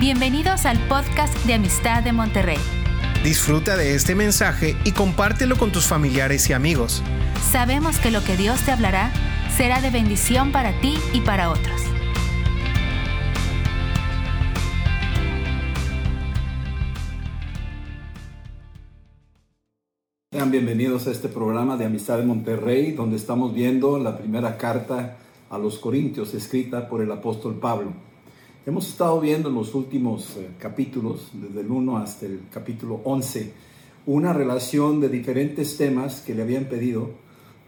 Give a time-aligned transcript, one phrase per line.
[0.00, 2.58] Bienvenidos al podcast de Amistad de Monterrey.
[3.22, 7.00] Disfruta de este mensaje y compártelo con tus familiares y amigos.
[7.52, 9.12] Sabemos que lo que Dios te hablará
[9.56, 11.80] será de bendición para ti y para otros.
[20.32, 25.18] Sean bienvenidos a este programa de Amistad de Monterrey, donde estamos viendo la primera carta
[25.50, 27.92] a los Corintios escrita por el apóstol Pablo.
[28.66, 33.52] Hemos estado viendo en los últimos eh, capítulos, desde el 1 hasta el capítulo 11,
[34.06, 37.10] una relación de diferentes temas que le habían pedido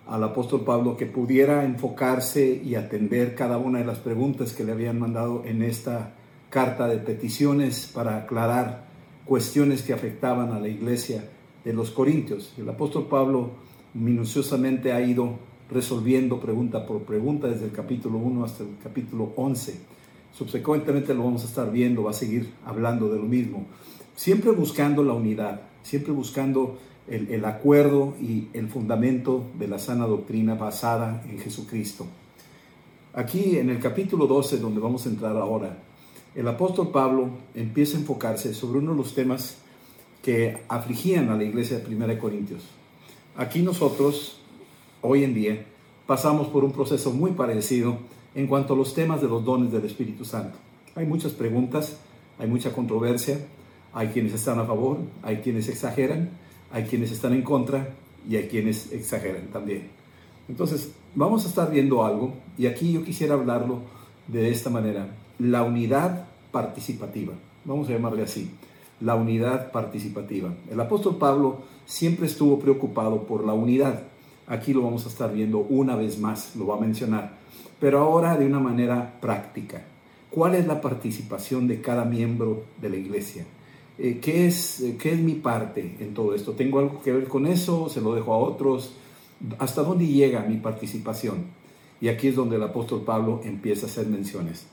[0.06, 4.72] al apóstol Pablo que pudiera enfocarse y atender cada una de las preguntas que le
[4.72, 6.14] habían mandado en esta
[6.48, 8.86] carta de peticiones para aclarar
[9.26, 11.28] cuestiones que afectaban a la iglesia
[11.62, 12.54] de los Corintios.
[12.56, 13.50] El apóstol Pablo
[13.92, 15.34] minuciosamente ha ido
[15.70, 19.95] resolviendo pregunta por pregunta desde el capítulo 1 hasta el capítulo 11
[20.36, 23.66] subsecuentemente lo vamos a estar viendo, va a seguir hablando de lo mismo.
[24.14, 26.78] Siempre buscando la unidad, siempre buscando
[27.08, 32.06] el, acuerdo y el fundamento de la sana doctrina basada en Jesucristo.
[33.14, 35.78] Aquí en el capítulo 12, donde vamos a entrar ahora,
[36.34, 39.58] el apóstol Pablo empieza a enfocarse sobre uno de los temas
[40.22, 42.62] que afligían a la iglesia de 1 Corintios.
[43.36, 44.40] Aquí nosotros,
[45.00, 45.64] hoy en día,
[46.06, 47.98] pasamos por un proceso muy parecido
[48.36, 50.58] en cuanto a los temas de los dones del Espíritu Santo.
[50.94, 51.96] Hay muchas preguntas,
[52.38, 53.38] hay mucha controversia,
[53.94, 56.28] hay quienes están a favor, hay quienes exageran,
[56.70, 57.94] hay quienes están en contra
[58.28, 59.88] y hay quienes exageran también.
[60.50, 63.80] Entonces, vamos a estar viendo algo y aquí yo quisiera hablarlo
[64.28, 67.32] de esta manera, la unidad participativa,
[67.64, 68.50] vamos a llamarle así,
[69.00, 70.52] la unidad participativa.
[70.70, 74.02] El apóstol Pablo siempre estuvo preocupado por la unidad.
[74.46, 77.35] Aquí lo vamos a estar viendo una vez más, lo va a mencionar
[77.78, 79.82] pero ahora de una manera práctica.
[80.30, 83.44] ¿Cuál es la participación de cada miembro de la iglesia?
[83.98, 86.52] Eh, ¿qué, es, eh, ¿Qué es mi parte en todo esto?
[86.52, 87.88] ¿Tengo algo que ver con eso?
[87.88, 88.92] ¿Se lo dejo a otros?
[89.58, 91.46] ¿Hasta dónde llega mi participación?
[92.00, 94.66] Y aquí es donde el apóstol Pablo empieza a hacer menciones.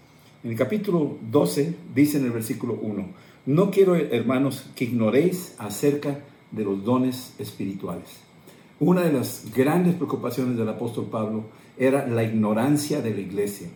[0.43, 3.05] En el capítulo 12 dice en el versículo 1,
[3.45, 6.19] no quiero, hermanos, que ignoréis acerca
[6.51, 8.09] de los dones espirituales.
[8.79, 11.45] Una de las grandes preocupaciones del apóstol Pablo
[11.77, 13.67] era la ignorancia de la iglesia.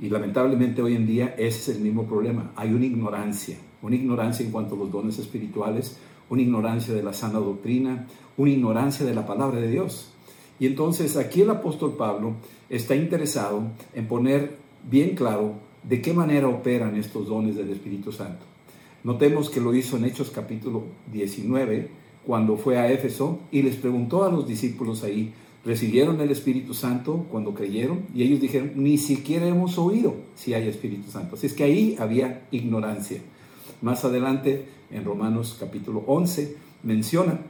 [0.00, 2.52] Y lamentablemente hoy en día ese es el mismo problema.
[2.56, 5.96] Hay una ignorancia, una ignorancia en cuanto a los dones espirituales,
[6.28, 10.10] una ignorancia de la sana doctrina, una ignorancia de la palabra de Dios.
[10.58, 12.34] Y entonces aquí el apóstol Pablo
[12.68, 13.62] está interesado
[13.94, 14.56] en poner
[14.88, 18.44] bien claro de qué manera operan estos dones del Espíritu Santo.
[19.04, 21.88] Notemos que lo hizo en Hechos capítulo 19,
[22.24, 25.32] cuando fue a Éfeso y les preguntó a los discípulos ahí,
[25.64, 30.68] recibieron el Espíritu Santo cuando creyeron y ellos dijeron, ni siquiera hemos oído si hay
[30.68, 31.36] Espíritu Santo.
[31.36, 33.20] Así es que ahí había ignorancia.
[33.80, 37.40] Más adelante, en Romanos capítulo 11, menciona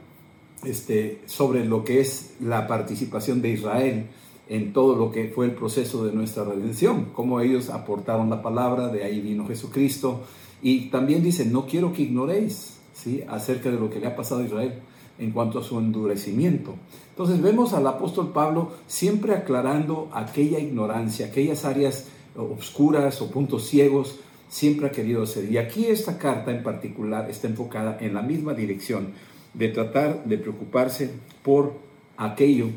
[0.63, 4.05] este, sobre lo que es la participación de Israel
[4.47, 8.89] en todo lo que fue el proceso de nuestra redención, cómo ellos aportaron la palabra,
[8.89, 10.21] de ahí vino Jesucristo.
[10.61, 13.23] Y también dice, no quiero que ignoréis ¿sí?
[13.27, 14.81] acerca de lo que le ha pasado a Israel
[15.19, 16.75] en cuanto a su endurecimiento.
[17.09, 24.19] Entonces vemos al apóstol Pablo siempre aclarando aquella ignorancia, aquellas áreas obscuras o puntos ciegos,
[24.49, 25.51] siempre ha querido hacer.
[25.51, 29.09] Y aquí esta carta en particular está enfocada en la misma dirección,
[29.53, 31.11] de tratar de preocuparse
[31.43, 31.73] por
[32.17, 32.67] aquello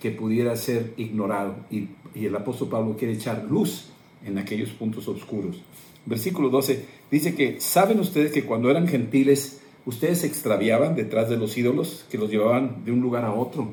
[0.00, 1.56] que pudiera ser ignorado.
[1.70, 3.88] Y, y el apóstol Pablo quiere echar luz
[4.24, 5.62] en aquellos puntos oscuros.
[6.04, 11.38] Versículo 12 dice que, ¿saben ustedes que cuando eran gentiles, ustedes se extraviaban detrás de
[11.38, 13.70] los ídolos que los llevaban de un lugar a otro.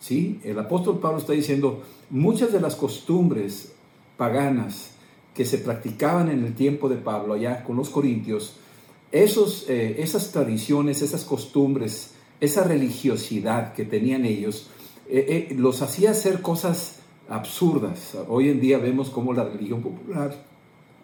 [0.00, 0.40] ¿Sí?
[0.42, 3.72] El apóstol Pablo está diciendo, muchas de las costumbres
[4.16, 4.90] paganas
[5.34, 8.56] que se practicaban en el tiempo de Pablo allá con los corintios,
[9.12, 14.68] esos, eh, esas tradiciones, esas costumbres, esa religiosidad que tenían ellos,
[15.08, 18.16] eh, eh, los hacía hacer cosas absurdas.
[18.28, 20.34] Hoy en día vemos cómo la religión popular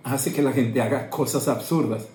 [0.03, 2.07] hace que la gente haga cosas absurdas.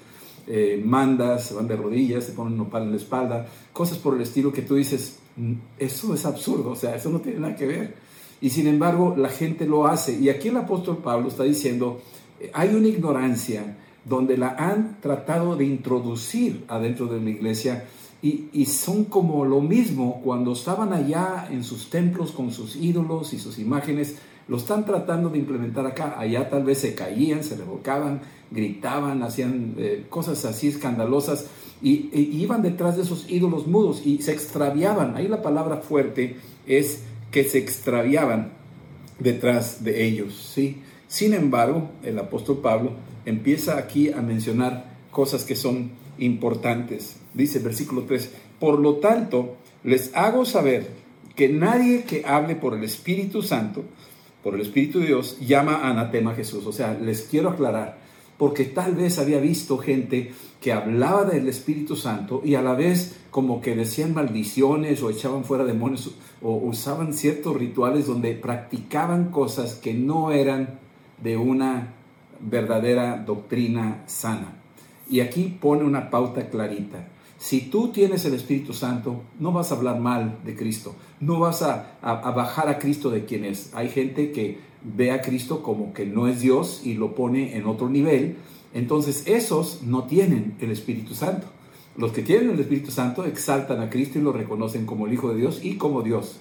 [0.47, 4.13] Eh, mandas, se van de rodillas, se ponen un nopal en la espalda, cosas por
[4.13, 7.55] el estilo que tú dices, mm, eso es absurdo, o sea, eso no tiene nada
[7.55, 7.95] que ver.
[8.41, 10.19] Y sin embargo, la gente lo hace.
[10.19, 11.99] Y aquí el apóstol Pablo está diciendo,
[12.39, 17.85] eh, hay una ignorancia donde la han tratado de introducir adentro de la iglesia
[18.21, 23.33] y, y, son como lo mismo cuando estaban allá en sus templos con sus ídolos
[23.33, 24.15] y sus imágenes,
[24.47, 26.15] lo están tratando de implementar acá.
[26.17, 28.21] Allá tal vez se caían, se revolcaban,
[28.51, 31.47] gritaban, hacían eh, cosas así escandalosas
[31.81, 35.15] y, iban detrás de esos ídolos mudos y se extraviaban.
[35.15, 36.37] Ahí la palabra fuerte
[36.67, 38.53] es que se extraviaban
[39.19, 40.81] detrás de ellos, ¿sí?
[41.07, 42.91] Sin embargo, el apóstol Pablo
[43.25, 47.17] empieza aquí a mencionar cosas que son importantes.
[47.33, 50.89] Dice versículo 3, por lo tanto, les hago saber
[51.35, 53.83] que nadie que hable por el Espíritu Santo,
[54.45, 56.67] por el Espíritu de Dios, llama anatema a Jesús.
[56.67, 57.97] O sea, les quiero aclarar,
[58.37, 63.21] porque tal vez había visto gente que hablaba del Espíritu Santo y a la vez
[63.31, 66.13] como que decían maldiciones o echaban fuera demonios
[66.43, 70.77] o usaban ciertos rituales donde practicaban cosas que no eran
[71.23, 71.93] de una
[72.39, 74.53] verdadera doctrina sana.
[75.09, 77.07] Y aquí pone una pauta clarita.
[77.45, 81.61] Si tú tienes el Espíritu Santo, no vas a hablar mal de Cristo, no vas
[81.61, 83.69] a, bajar a Cristo de quien es.
[83.75, 87.67] Hay gente que ve a Cristo como que no es Dios y lo pone en
[87.67, 88.37] otro nivel.
[88.73, 91.45] Entonces esos no tienen el Espíritu Santo.
[91.95, 95.29] Los que tienen el Espíritu Santo exaltan a Cristo y lo reconocen como el Hijo
[95.29, 96.39] de Dios y como Dios.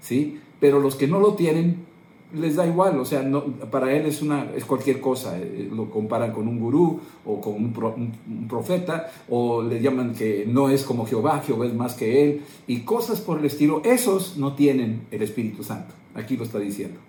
[0.00, 0.40] ¿sí?
[0.58, 1.86] Pero los que no lo tienen
[2.32, 3.28] les da igual, o sea,
[3.70, 7.54] para él es, una, es cualquier cosa, eh, lo comparan con un gurú o con
[7.54, 12.42] un, profeta o le llaman que no es como Jehová, Jehová es más que él
[12.66, 17.00] y cosas por el estilo, esos no tienen el Espíritu Santo, aquí lo está diciendo,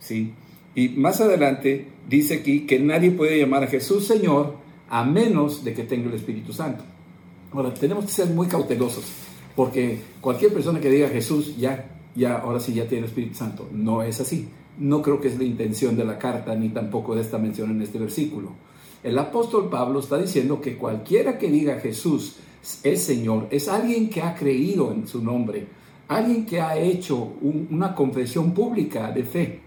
[0.00, 0.32] ¿sí?
[0.74, 4.54] Y más adelante dice aquí que nadie puede llamar a Jesús Señor
[4.90, 6.84] a menos de que tenga el Espíritu Santo.
[7.52, 9.04] Ahora, tenemos que ser muy cautelosos,
[9.54, 13.68] porque cualquier persona que diga Jesús ya, ya, ahora sí ya tiene el Espíritu Santo,
[13.72, 14.48] no es así.
[14.78, 17.82] No creo que es la intención de la carta, ni tampoco de esta mención en
[17.82, 18.50] este versículo.
[19.02, 22.36] El apóstol Pablo está diciendo que cualquiera que diga Jesús
[22.82, 25.66] es Señor, es alguien que ha creído en su nombre,
[26.08, 29.60] alguien que ha hecho una confesión pública de fe,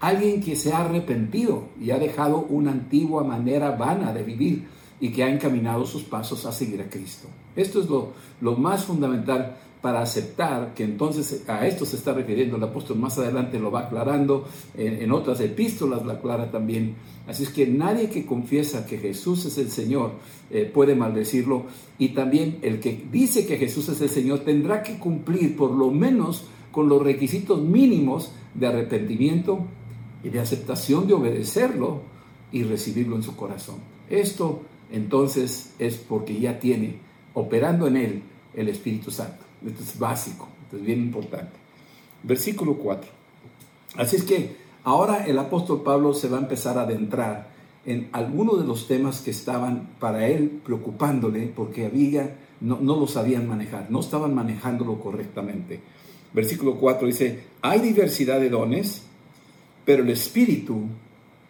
[0.00, 4.68] alguien que se ha arrepentido y ha dejado una antigua manera vana de vivir
[5.00, 7.28] y que ha encaminado sus pasos a seguir a Cristo.
[7.56, 12.56] Esto es lo, lo más fundamental para aceptar que entonces a esto se está refiriendo
[12.56, 16.94] el apóstol más adelante lo va aclarando, en, otras epístolas lo aclara también.
[17.26, 20.12] Así es que nadie que confiesa que Jesús es el Señor
[20.50, 21.66] eh, puede maldecirlo
[21.98, 25.90] y también el que dice que Jesús es el Señor tendrá que cumplir por lo
[25.90, 29.60] menos con los requisitos mínimos de arrepentimiento
[30.22, 32.02] y de aceptación de obedecerlo
[32.52, 33.76] y recibirlo en su corazón.
[34.10, 36.98] Esto entonces es porque ya tiene
[37.34, 38.22] operando en él
[38.54, 39.45] el Espíritu Santo.
[39.64, 41.52] Esto es básico, esto es bien importante.
[42.22, 43.10] Versículo 4.
[43.96, 47.48] Así es que ahora el apóstol Pablo se va a empezar a adentrar
[47.84, 53.06] en algunos de los temas que estaban para él preocupándole porque había, no, no lo
[53.06, 55.80] sabían manejar, no estaban manejándolo correctamente.
[56.32, 59.04] Versículo 4 dice, hay diversidad de dones,
[59.84, 60.82] pero el espíritu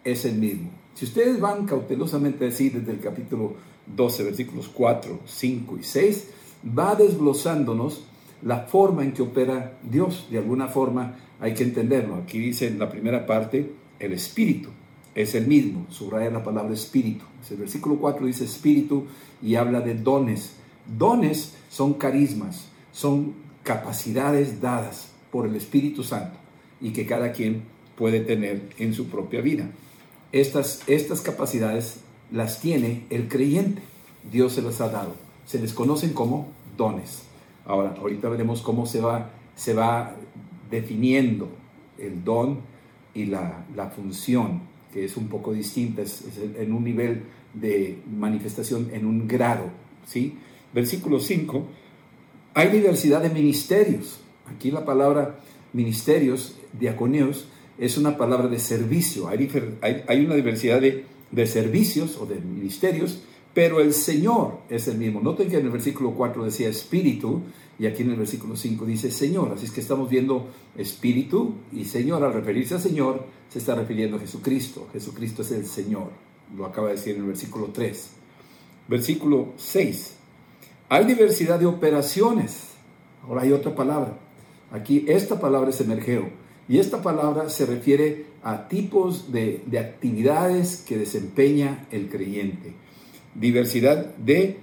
[0.03, 0.69] es el mismo.
[0.93, 3.55] Si ustedes van cautelosamente así desde el capítulo
[3.95, 6.27] 12, versículos 4, 5 y 6,
[6.67, 8.03] va desglosándonos
[8.41, 10.27] la forma en que opera Dios.
[10.29, 12.15] De alguna forma hay que entenderlo.
[12.15, 14.69] Aquí dice en la primera parte, el espíritu
[15.15, 17.25] es el mismo, subraya la palabra espíritu.
[17.49, 19.05] El versículo 4 dice espíritu
[19.41, 20.53] y habla de dones.
[20.97, 23.33] Dones son carismas, son
[23.63, 26.37] capacidades dadas por el Espíritu Santo
[26.79, 27.63] y que cada quien
[27.97, 29.69] puede tener en su propia vida.
[30.31, 31.99] Estas, estas capacidades
[32.31, 33.81] las tiene el creyente.
[34.31, 36.49] Dios se las ha dado se les conocen como
[37.65, 40.15] Ahora, ahorita veremos cómo se va, se va
[40.69, 41.49] definiendo
[41.97, 42.59] el don
[43.13, 43.65] y la,
[43.95, 44.61] función,
[44.93, 46.23] que es un poco distinta, es,
[46.57, 49.65] en un nivel de manifestación, en un grado.
[50.05, 50.37] ¿sí?
[50.73, 51.65] Versículo 5,
[52.53, 54.19] hay diversidad de ministerios.
[54.45, 55.39] Aquí la palabra
[55.73, 57.47] ministerios, diaconeos,
[57.77, 59.27] es una palabra de servicio.
[59.27, 59.49] Hay,
[60.07, 63.21] hay, una diversidad de, de servicios o de ministerios
[63.57, 65.19] pero el Señor es el mismo.
[65.19, 67.41] Noten que en el versículo 4 decía espíritu
[67.79, 69.51] y aquí en el versículo 5 dice Señor.
[69.51, 70.45] Así es que estamos viendo
[70.77, 72.23] espíritu y Señor.
[72.23, 74.87] Al referirse al Señor se está refiriendo a Jesucristo.
[74.93, 76.11] Jesucristo es el Señor.
[76.55, 78.11] Lo acaba de decir en el versículo 3.
[78.89, 80.13] Versículo 6.
[80.89, 82.73] Hay diversidad de operaciones.
[83.23, 84.19] Ahora hay otra palabra.
[84.71, 86.29] Aquí esta palabra es emergeo.
[86.69, 92.75] Y esta palabra se refiere a tipos de, de actividades que desempeña el creyente
[93.39, 94.59] diversidad de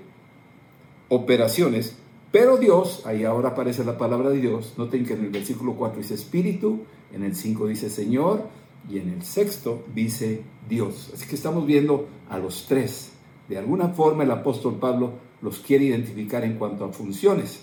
[1.09, 1.97] operaciones,
[2.33, 5.99] pero Dios, ahí ahora aparece la palabra de Dios, noten que en el versículo 4
[5.99, 6.81] dice Espíritu,
[7.13, 8.49] en el 5 dice Señor
[8.91, 11.13] y en el sexto dice Dios.
[11.15, 13.13] Así que estamos viendo a los tres.
[13.49, 15.13] De alguna forma el apóstol Pablo
[15.43, 17.61] los quiere identificar en cuanto a funciones.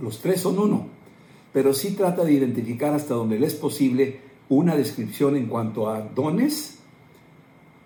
[0.00, 0.86] Los tres son uno,
[1.52, 6.00] pero sí trata de identificar hasta donde le es posible una descripción en cuanto a
[6.02, 6.78] dones,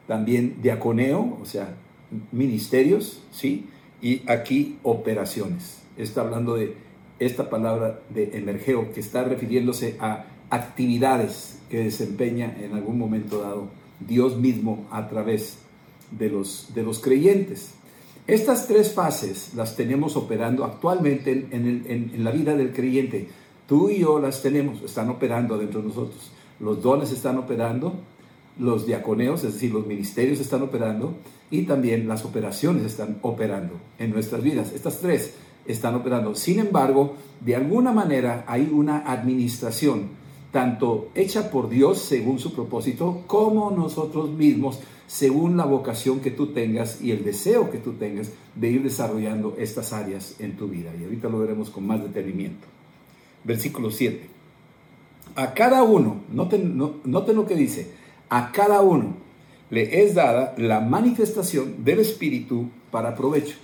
[0.06, 1.76] también diaconeo, o sea,
[2.30, 3.66] ministerios, ¿sí?
[4.00, 5.82] Y aquí operaciones.
[5.96, 6.74] Está hablando de
[7.18, 13.70] esta palabra de emergeo que está refiriéndose a actividades que desempeña en algún momento dado
[14.00, 15.58] Dios mismo a través
[16.10, 17.74] de los, de los creyentes.
[18.26, 23.28] Estas tres fases las tenemos operando actualmente en, la vida del creyente.
[23.66, 26.30] Tú y yo las tenemos, están operando dentro de nosotros.
[26.60, 27.94] Los dones están operando,
[28.58, 31.14] los diaconeos, es decir, los ministerios están operando
[31.52, 34.72] y también las operaciones están operando en nuestras vidas.
[34.72, 35.34] Estas tres
[35.66, 36.34] están operando.
[36.34, 40.08] Sin embargo, de alguna manera hay una administración,
[40.50, 46.54] tanto hecha por Dios según su propósito, como nosotros mismos según la vocación que tú
[46.54, 50.90] tengas y el deseo que tú tengas de ir desarrollando estas áreas en tu vida.
[50.98, 52.66] Y ahorita lo veremos con más detenimiento.
[53.44, 54.26] Versículo 7.
[55.36, 57.90] A cada uno, noten, noten lo que dice,
[58.30, 59.16] a cada uno
[59.72, 63.56] le es dada la manifestación del Espíritu para provecho.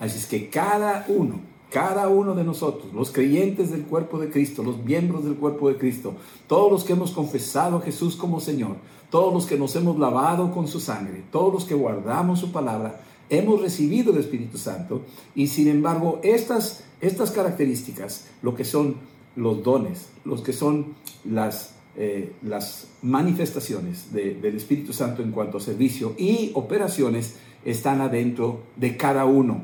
[0.00, 1.38] Así es que cada uno,
[1.70, 5.78] cada uno de nosotros, los creyentes del cuerpo de Cristo, los miembros del cuerpo de
[5.78, 6.14] Cristo,
[6.48, 8.74] todos los que hemos confesado a Jesús como Señor,
[9.08, 13.00] todos los que nos hemos lavado con su sangre, todos los que guardamos su palabra,
[13.30, 15.02] hemos recibido el Espíritu Santo
[15.36, 18.96] y sin embargo estas, estas características, lo que son
[19.36, 25.60] los dones, los que son las, eh, las manifestaciones del Espíritu Santo en cuanto a
[25.60, 29.62] servicio y operaciones, están adentro de cada uno.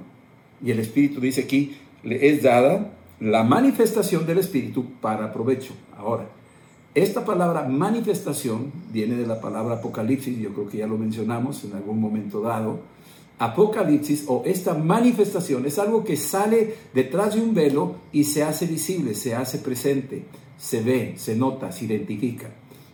[0.62, 5.73] Y el Espíritu dice aquí, le es dada la manifestación del Espíritu para provecho.
[5.97, 6.28] Ahora,
[6.94, 11.75] esta palabra manifestación viene de la palabra apocalipsis, yo creo que ya lo mencionamos en
[11.75, 12.80] algún momento dado.
[13.38, 18.66] Apocalipsis o esta manifestación es algo que sale detrás de un velo y se hace
[18.66, 20.25] visible, se hace presente,
[20.59, 22.50] se ve, se nota, se identifica.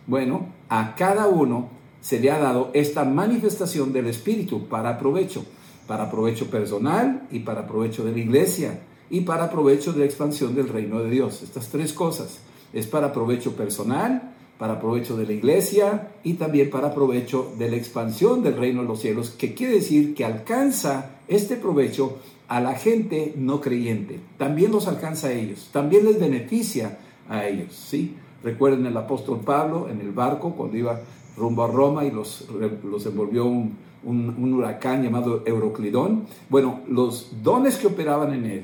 [0.07, 1.69] Bueno, a cada uno
[1.99, 5.43] se le ha dado esta manifestación del Espíritu para provecho,
[5.87, 8.79] para provecho personal y para provecho de la iglesia
[9.09, 11.41] y para provecho de la expansión del reino de Dios.
[11.41, 12.39] Estas tres cosas
[12.73, 17.77] es para provecho personal, para provecho de la iglesia y también para provecho de la
[17.77, 22.75] expansión del reino de los cielos, que quiere decir que alcanza este provecho a la
[22.75, 24.19] gente no creyente.
[24.37, 28.15] También los alcanza a ellos, también les beneficia a ellos, ¿sí?
[28.43, 31.01] Recuerden el apóstol Pablo en el barco cuando iba
[31.35, 32.47] rumbo a Roma y los,
[32.83, 36.25] los envolvió un, un, huracán llamado Euroclidón.
[36.49, 38.63] Bueno, los dones que operaban en él,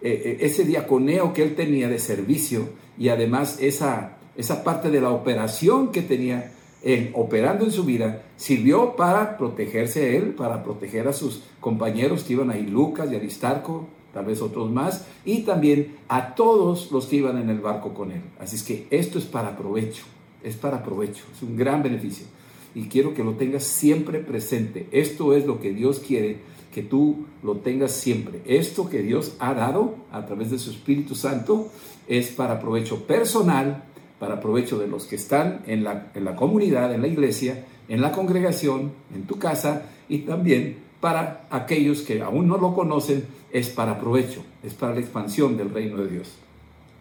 [0.00, 2.68] eh, eh, ese diaconeo que él tenía de servicio,
[2.98, 8.22] y además esa, esa parte de la operación que tenía él operando en su vida
[8.36, 13.16] sirvió para protegerse a él, para proteger a sus compañeros que iban ahí, Lucas y
[13.16, 17.94] Aristarco, tal vez otros más, y también a todos los que iban en el barco
[17.94, 18.22] con él.
[18.38, 20.04] Así es que esto es para provecho,
[20.42, 22.26] es para provecho, es un gran beneficio.
[22.74, 24.88] Y quiero que lo tengas siempre presente.
[24.92, 26.38] Esto es lo que Dios quiere
[26.72, 28.40] que tú lo tengas siempre.
[28.46, 31.70] Esto que Dios ha dado a través de su Espíritu Santo
[32.08, 33.84] es para provecho personal,
[34.18, 38.00] para provecho de los que están en la, en la comunidad, en la iglesia, en
[38.00, 43.70] la congregación, en tu casa y también para aquellos que aún no lo conocen, es
[43.70, 46.36] para provecho, es para la expansión del reino de Dios.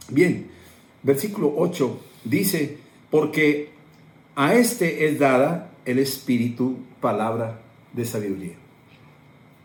[0.10, 0.48] Bien,
[1.03, 2.79] versículo 8 dice,
[3.12, 3.70] porque
[4.36, 7.62] a este es dada el Espíritu, palabra
[7.93, 8.55] de sabiduría.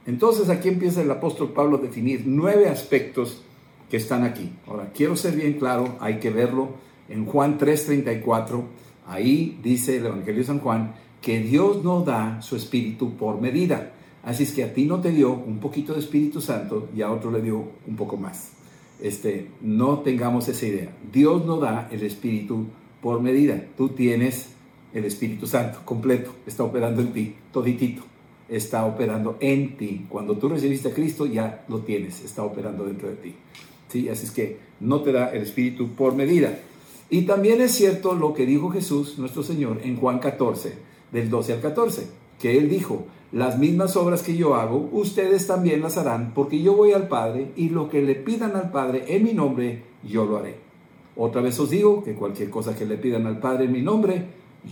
[0.04, 3.42] Entonces aquí empieza el apóstol Pablo a definir nueve aspectos
[3.88, 4.52] que están aquí.
[4.66, 6.72] Ahora, quiero ser bien claro, hay que verlo
[7.08, 8.64] en Juan 3:34,
[9.06, 13.94] ahí dice el Evangelio de San Juan que Dios no da su espíritu por medida.
[14.26, 17.10] Así es que a ti no te dio un poquito de Espíritu Santo y a
[17.10, 18.50] otro le dio un poco más.
[19.00, 20.94] Este, no tengamos esa idea.
[21.10, 22.66] Dios no da el espíritu
[23.00, 23.64] por medida.
[23.78, 24.50] Tú tienes
[24.92, 28.02] el Espíritu Santo completo, está operando en ti, toditito
[28.48, 30.06] está operando en ti.
[30.08, 33.34] Cuando tú recibiste a Cristo ya lo tienes, está operando dentro de ti.
[33.88, 34.08] ¿sí?
[34.08, 36.58] Así es que no te da el Espíritu por medida.
[37.08, 40.74] Y también es cierto lo que dijo Jesús, nuestro Señor, en Juan 14,
[41.12, 42.06] del 12 al 14,
[42.40, 46.74] que Él dijo, las mismas obras que yo hago, ustedes también las harán, porque yo
[46.74, 50.38] voy al Padre y lo que le pidan al Padre en mi nombre, yo lo
[50.38, 50.54] haré.
[51.16, 54.24] Otra vez os digo que cualquier cosa que le pidan al Padre en mi nombre,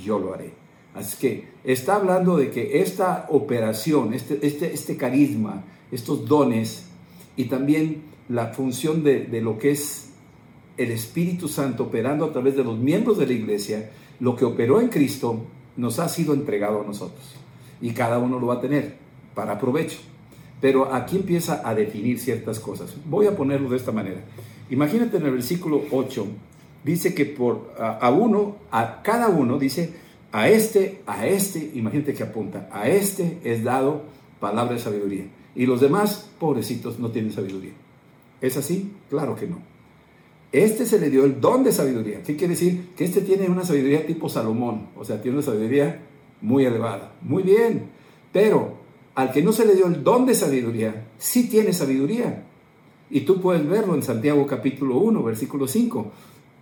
[0.03, 0.55] yo lo haré.
[0.95, 6.87] Así que está hablando de que esta operación, este, este, este carisma, estos dones
[7.37, 10.09] y también la función de, lo que es
[10.79, 13.91] el Espíritu Santo operando a través de los miembros de la iglesia,
[14.21, 15.45] lo que operó en Cristo
[15.77, 17.44] nos ha sido entregado a nosotros.
[17.81, 18.97] Y cada uno lo va a tener
[19.35, 19.99] para provecho.
[20.61, 22.95] Pero aquí empieza a definir ciertas cosas.
[23.05, 24.21] Voy a ponerlo de esta manera.
[24.71, 26.27] Imagínate en el versículo 8,
[26.85, 29.93] dice que por a, uno, a cada uno, dice,
[30.33, 34.03] a este, a este, imagínate que apunta, a este es dado
[34.41, 35.27] palabra de sabiduría.
[35.55, 37.73] Y los demás, pobrecitos, no tienen sabiduría.
[38.41, 38.93] ¿Es así?
[39.11, 39.59] Claro que no.
[40.51, 42.23] Este se le dio el don de sabiduría.
[42.23, 42.91] ¿Qué quiere decir?
[42.97, 46.01] Que este tiene una sabiduría tipo Salomón, o sea, tiene una sabiduría
[46.41, 47.13] muy elevada.
[47.23, 47.91] Muy bien.
[48.33, 48.75] Pero
[49.15, 52.45] al que no se le dio el don de sabiduría, sí tiene sabiduría.
[53.11, 56.13] Y tú puedes verlo en Santiago capítulo 1, versículo 5.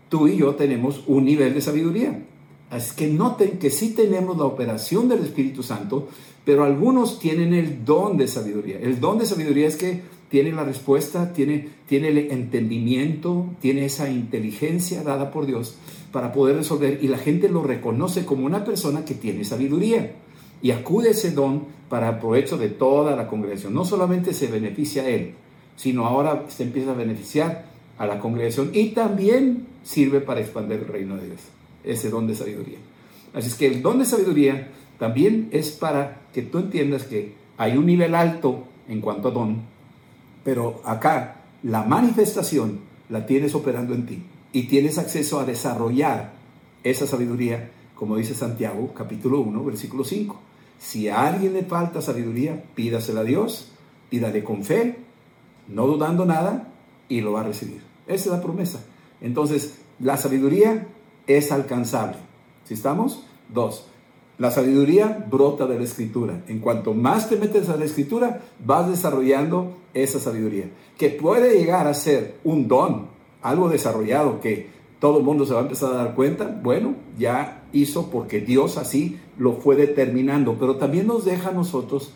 [0.08, 2.22] Tú y yo tenemos un nivel de sabiduría.
[2.70, 6.08] Así que noten que sí tenemos la operación del Espíritu Santo,
[6.44, 8.78] pero algunos tienen el don de sabiduría.
[8.78, 14.10] El don de sabiduría es que tiene la respuesta, tiene, tiene el entendimiento, tiene esa
[14.10, 15.76] inteligencia dada por Dios
[16.12, 20.12] para poder resolver y la gente lo reconoce como una persona que tiene sabiduría
[20.60, 23.74] y acude ese don para provecho de toda la congregación.
[23.74, 25.34] No solamente se beneficia a él,
[25.74, 27.64] sino ahora se empieza a beneficiar
[27.98, 31.40] a la congregación y también sirve para expandir el reino de Dios,
[31.82, 32.78] ese don de sabiduría.
[33.34, 37.76] Así es que el don de sabiduría también es para que tú entiendas que hay
[37.76, 39.62] un nivel alto en cuanto a don,
[40.44, 46.32] pero acá la manifestación la tienes operando en ti y tienes acceso a desarrollar
[46.84, 50.38] esa sabiduría, como dice Santiago capítulo 1, versículo 5.
[50.78, 53.72] Si a alguien le falta sabiduría, pídasela a Dios,
[54.10, 54.96] pídale con fe,
[55.68, 56.72] no dudando nada,
[57.08, 57.82] y lo va a recibir.
[58.06, 58.80] Esa es la promesa.
[59.20, 60.88] Entonces, la sabiduría
[61.26, 62.16] es alcanzable.
[62.64, 63.24] ¿Sí estamos?
[63.52, 63.86] Dos,
[64.38, 66.42] la sabiduría brota de la escritura.
[66.48, 71.86] En cuanto más te metes a la escritura, vas desarrollando esa sabiduría, que puede llegar
[71.86, 73.11] a ser un don,
[73.42, 76.46] algo desarrollado que todo el mundo se va a empezar a dar cuenta.
[76.62, 82.14] Bueno, ya hizo porque Dios así lo fue determinando, pero también nos deja a nosotros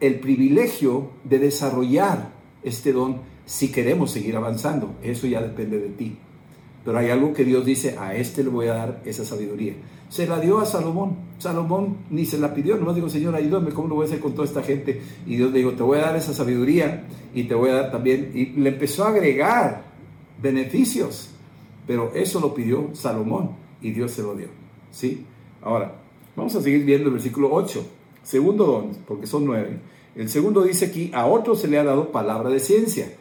[0.00, 2.32] el privilegio de desarrollar
[2.62, 4.94] este don si queremos seguir avanzando.
[5.02, 6.16] Eso ya depende de ti.
[6.84, 9.74] Pero hay algo que Dios dice, a este le voy a dar esa sabiduría
[10.14, 11.16] se la dio a Salomón.
[11.38, 14.32] Salomón ni se la pidió, nomás digo, Señor, ayúdame, ¿cómo lo voy a hacer con
[14.32, 15.02] toda esta gente?
[15.26, 17.90] Y Dios le dijo, te voy a dar esa sabiduría y te voy a dar
[17.90, 19.93] también, y le empezó a agregar
[20.44, 21.30] beneficios,
[21.86, 24.48] pero eso lo pidió Salomón y Dios se lo dio.
[24.92, 25.24] ¿Sí?
[25.62, 25.96] Ahora,
[26.36, 27.84] vamos a seguir viendo el versículo 8.
[28.22, 29.78] Segundo don, porque son nueve.
[30.14, 33.12] El segundo dice aquí, a otro se le ha dado palabra de ciencia.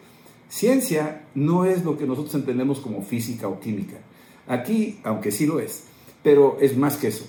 [0.50, 3.98] Ciencia no es lo que nosotros entendemos como física o química.
[4.46, 5.86] Aquí, aunque sí lo es,
[6.22, 7.26] pero es más que eso.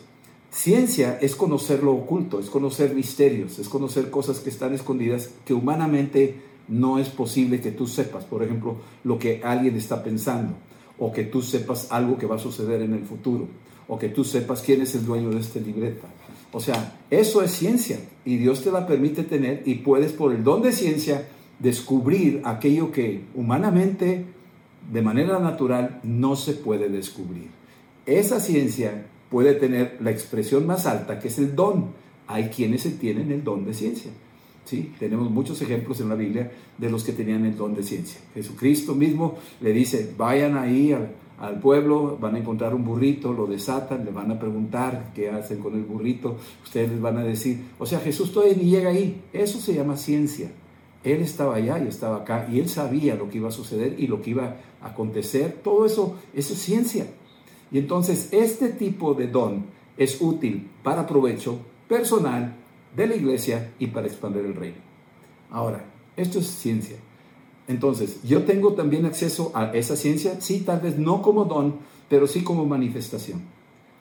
[0.50, 5.54] Ciencia es conocer lo oculto, es conocer misterios, es conocer cosas que están escondidas que
[5.54, 6.36] humanamente
[6.68, 8.24] no es posible que tú sepas.
[8.24, 10.54] Por ejemplo, lo que alguien está pensando,
[10.98, 13.48] o que tú sepas algo que va a suceder en el futuro,
[13.88, 16.08] o que tú sepas quién es el dueño de este libreta.
[16.52, 20.44] O sea, eso es ciencia y Dios te la permite tener y puedes por el
[20.44, 21.26] don de ciencia
[21.58, 24.24] descubrir aquello que humanamente,
[24.92, 27.48] de manera natural, no se puede descubrir.
[28.06, 31.86] Esa ciencia puede tener la expresión más alta, que es el don.
[32.26, 34.10] Hay quienes tienen el don de ciencia.
[34.64, 34.92] ¿Sí?
[34.98, 38.20] Tenemos muchos ejemplos en la Biblia de los que tenían el don de ciencia.
[38.34, 44.04] Jesucristo mismo le dice, vayan ahí al, pueblo, van a encontrar un burrito, lo desatan,
[44.04, 47.84] le van a preguntar qué hacen con el burrito, ustedes les van a decir, o
[47.84, 49.20] sea, Jesús todavía ni llega ahí.
[49.32, 50.50] Eso se llama ciencia.
[51.02, 54.06] Él estaba allá y estaba acá y él sabía lo que iba a suceder y
[54.06, 55.60] lo que iba a acontecer.
[55.62, 57.06] Todo eso, eso es ciencia.
[57.70, 59.66] Y entonces este tipo de don
[59.98, 62.54] es útil para provecho personal
[62.96, 64.78] de la iglesia y para expandir el reino.
[65.50, 65.84] Ahora,
[66.16, 66.96] esto es ciencia.
[67.66, 71.76] Entonces, yo tengo también acceso a esa ciencia, sí, tal vez no como don,
[72.08, 73.42] pero sí como manifestación.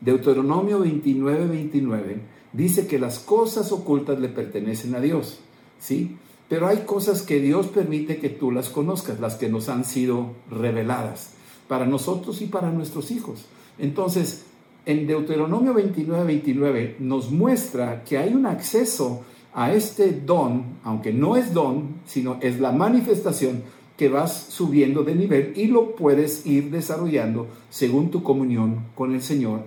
[0.02, 2.18] Deuteronomio 29, 29
[2.52, 5.40] dice que las cosas ocultas le pertenecen a Dios,
[5.80, 6.18] ¿sí?
[6.50, 10.34] Pero hay cosas que Dios permite que tú las conozcas, las que nos han sido
[10.52, 11.32] reveladas,
[11.68, 13.46] para nosotros y para nuestros hijos.
[13.80, 14.46] Entonces,
[14.86, 19.22] en Deuteronomio 29, 29 nos muestra que hay un acceso
[19.54, 23.64] a este don, aunque no es don, sino es la manifestación
[23.98, 29.22] que vas subiendo de nivel y lo puedes ir desarrollando según tu comunión con el
[29.22, 29.62] Señor,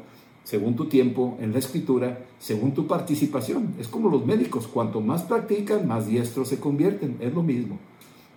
[0.44, 3.74] según tu tiempo en la escritura, según tu participación.
[3.79, 7.79] Es como los médicos, cuanto más practican, más diestros se convierten, es lo mismo.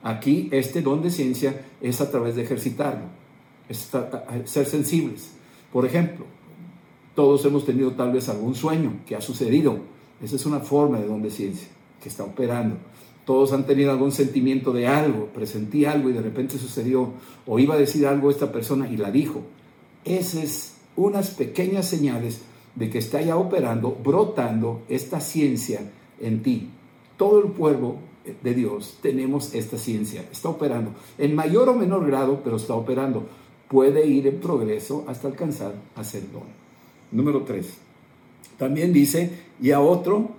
[0.03, 3.05] Aquí este don de ciencia es a través de ejercitarlo,
[3.67, 3.89] es
[4.45, 5.31] ser sensibles
[5.71, 6.25] por ejemplo,
[7.15, 9.79] todos hemos tenido tal vez algún sueño que ha sucedido.
[10.21, 11.67] Esa es una forma de don de ciencia
[12.01, 12.77] que está operando.
[13.25, 17.11] Todos han tenido algún sentimiento de algo, presentí algo y de repente sucedió,
[17.45, 19.41] o iba a decir algo esta persona y la dijo.
[20.03, 22.41] Esas es unas pequeñas señales
[22.75, 26.69] de que está ya operando, brotando esta ciencia en ti.
[27.17, 27.97] Todo el pueblo
[28.43, 33.27] de Dios tenemos esta ciencia, está operando, en mayor o menor grado, pero está operando
[33.69, 36.58] puede ir en progreso hasta alcanzar a ser don.
[37.11, 37.77] Número tres,
[38.57, 40.31] también dice, y a otro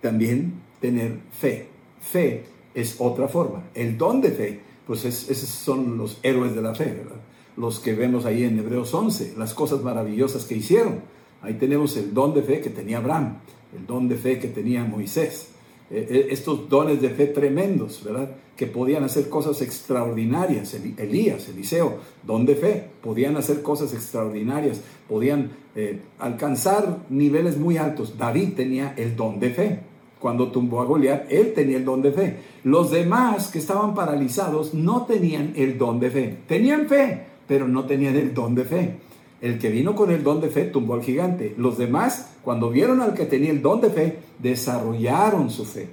[0.00, 1.68] también tener fe.
[2.00, 3.64] Fe es otra forma.
[3.74, 7.20] El don de fe, pues esos son los héroes de la fe, ¿verdad?
[7.56, 11.00] Los que vemos ahí en Hebreos 11, las cosas maravillosas que hicieron.
[11.42, 13.38] Ahí tenemos el don de fe que tenía Abraham,
[13.76, 15.48] el don de fe que tenía Moisés.
[15.88, 18.30] Eh, eh, estos dones de fe tremendos, ¿verdad?
[18.56, 20.74] Que podían hacer cosas extraordinarias.
[20.74, 28.18] Elías, Eliseo, don de fe, podían hacer cosas extraordinarias, podían eh, alcanzar niveles muy altos.
[28.18, 29.80] David tenía el don de fe.
[30.18, 32.36] Cuando tumbó a Goliat, él tenía el don de fe.
[32.64, 36.36] Los demás que estaban paralizados no tenían el don de fe.
[36.48, 38.94] Tenían fe, pero no tenían el don de fe.
[39.40, 41.54] El que vino con el don de fe tumbó al gigante.
[41.58, 45.88] Los demás, cuando vieron al que tenía el don de fe, desarrollaron su fe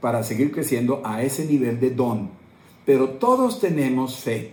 [0.00, 2.30] para seguir creciendo a ese nivel de don.
[2.84, 4.52] Pero todos tenemos fe.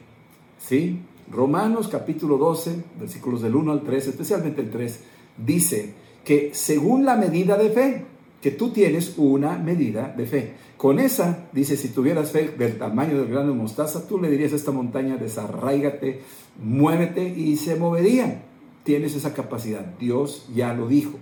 [0.58, 1.00] ¿Sí?
[1.30, 5.00] Romanos capítulo 12, versículos del 1 al 3, especialmente el 3,
[5.38, 5.93] dice
[6.24, 8.06] que según la medida de fe,
[8.41, 10.54] que tú tienes una medida de fe.
[10.76, 14.52] Con esa, dice, si tuvieras fe del tamaño del grano de mostaza, tú le dirías
[14.52, 16.22] a esta montaña, desarraígate,
[16.62, 18.44] muévete y se movería.
[18.84, 19.86] Tienes esa capacidad.
[20.00, 21.13] Dios ya lo dijo.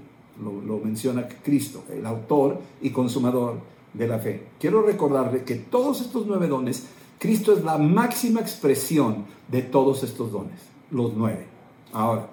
[0.41, 3.59] Lo, lo, menciona Cristo, el autor y consumador
[3.93, 4.43] de la fe.
[4.59, 6.87] Quiero recordarle que todos estos nueve dones,
[7.19, 11.45] Cristo es la máxima expresión de todos estos dones, los nueve.
[11.91, 12.27] Ahora,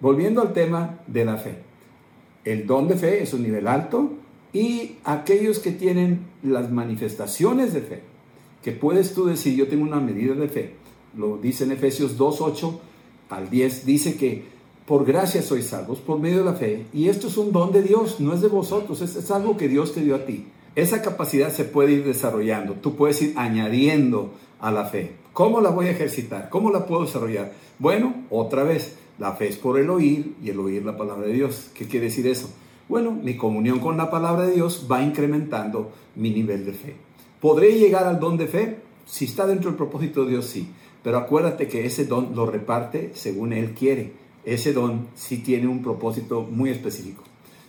[0.00, 1.58] volviendo al tema de la fe.
[2.44, 4.12] El don de fe es un nivel alto
[4.52, 8.02] y aquellos que tienen las manifestaciones de fe,
[8.62, 10.74] que puedes tú decir, yo tengo una medida de fe,
[11.16, 12.80] lo dice en Efesios 2, 8
[13.30, 14.44] al 10, dice que
[14.86, 17.82] por gracia sois salvos, por medio de la fe, y esto es un don de
[17.82, 20.46] Dios, no es de vosotros, es, es algo que Dios te dio a ti.
[20.74, 25.12] Esa capacidad se puede ir desarrollando, tú puedes ir añadiendo a la fe.
[25.32, 26.48] ¿Cómo la voy a ejercitar?
[26.50, 27.52] ¿Cómo la puedo desarrollar?
[27.78, 31.34] Bueno, otra vez, la fe es por el oír y el oír la palabra de
[31.34, 31.70] Dios.
[31.74, 32.50] ¿Qué quiere decir eso?
[32.88, 36.96] Bueno, mi comunión con la palabra de Dios va incrementando mi nivel de fe.
[37.40, 38.78] ¿Podré llegar al don de fe?
[39.06, 40.68] Si está dentro del propósito de Dios, sí.
[41.02, 44.12] Pero acuérdate que ese don lo reparte según Él quiere.
[44.44, 47.22] Ese don sí tiene un propósito muy específico.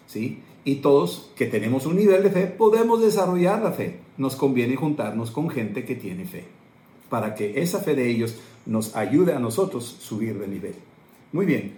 [0.07, 0.39] ¿sí?
[0.63, 3.99] Y todos que tenemos un nivel de fe podemos desarrollar la fe.
[4.17, 6.45] Nos conviene juntarnos con gente que tiene fe
[7.11, 10.75] para que esa fe de ellos nos ayude a nosotros subir de nivel.
[11.33, 11.73] Muy bien,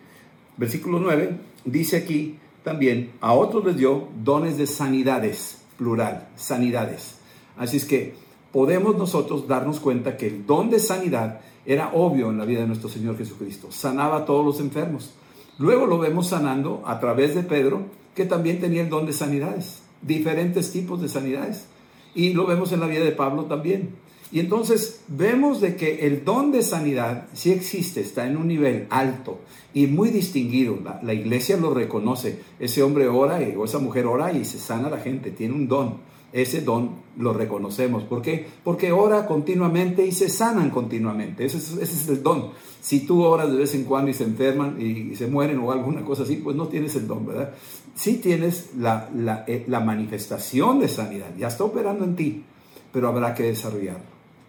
[0.58, 7.16] versículo 9 dice aquí también, a otros les dio dones de sanidades, plural, sanidades.
[7.58, 8.14] Así es que
[8.54, 12.68] podemos nosotros darnos cuenta que el don de sanidad era obvio en la vida de
[12.68, 13.68] nuestro Señor Jesucristo.
[13.72, 15.16] Sanaba a todos los enfermos.
[15.58, 17.82] Luego lo vemos sanando a través de Pedro,
[18.16, 21.66] que también tenía el don de sanidades, diferentes tipos de sanidades.
[22.14, 23.96] Y lo vemos en la vida de Pablo también.
[24.32, 28.88] Y entonces vemos de que el don de sanidad sí existe, está en un nivel
[28.90, 29.40] alto
[29.74, 30.78] y muy distinguido.
[31.02, 32.40] La, iglesia lo reconoce.
[32.60, 36.13] Ese hombre ora o esa mujer ora y se sana la gente, tiene un don.
[36.34, 38.04] Ese don lo reconocemos.
[38.04, 38.48] ¿Por qué?
[38.64, 41.46] Porque ora continuamente y se sanan continuamente.
[41.46, 42.50] Ese es, el don.
[42.82, 46.04] Si tú oras de vez en cuando y se enferman y, se mueren o alguna
[46.04, 47.54] cosa así, pues no tienes el don, ¿verdad?
[47.94, 52.44] Sí tienes la, la eh, manifestación de sanidad, ya está operando en ti,
[52.92, 54.02] pero habrá que desarrollarlo.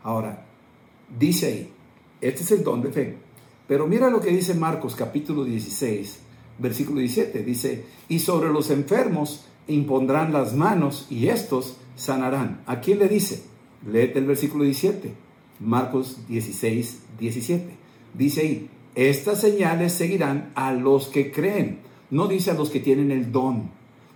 [0.02, 0.46] Ahora,
[1.18, 1.72] dice ahí,
[2.22, 3.18] este es el don de fe.
[3.68, 6.18] Pero mira lo que dice Marcos capítulo 16,
[6.58, 7.42] versículo 17.
[7.42, 12.62] Dice, y sobre los enfermos impondrán las manos y estos sanarán.
[12.66, 13.42] ¿A quién le dice?
[13.86, 15.12] Léete el versículo 17.
[15.60, 17.64] Marcos 16, 17.
[18.14, 21.80] Dice ahí, estas señales seguirán a los que creen.
[22.10, 23.70] No dice a los que tienen el don,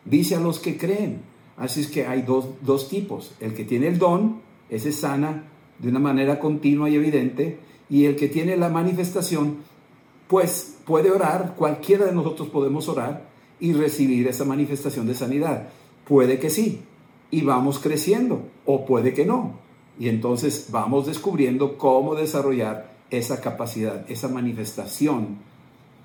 [0.04, 1.22] dice a los que creen.
[1.56, 3.34] Así es que hay dos, dos tipos.
[3.40, 5.44] El que tiene el don, ese sana
[5.78, 7.58] de una manera continua y evidente,
[7.90, 9.56] y el que tiene la manifestación,
[10.28, 13.27] pues puede orar, cualquiera de nosotros podemos orar
[13.60, 15.68] y recibir esa manifestación de sanidad.
[16.06, 16.82] Puede que sí,
[17.30, 19.58] y vamos creciendo, o puede que no.
[19.98, 25.38] Y entonces vamos descubriendo cómo desarrollar esa capacidad, esa manifestación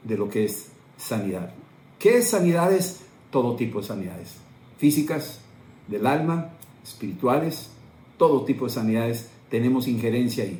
[0.03, 1.53] de lo que es sanidad.
[1.99, 3.01] ¿Qué es sanidades?
[3.29, 4.35] Todo tipo de sanidades.
[4.77, 5.39] Físicas,
[5.87, 6.49] del alma,
[6.83, 7.69] espirituales,
[8.17, 10.59] todo tipo de sanidades tenemos injerencia ahí.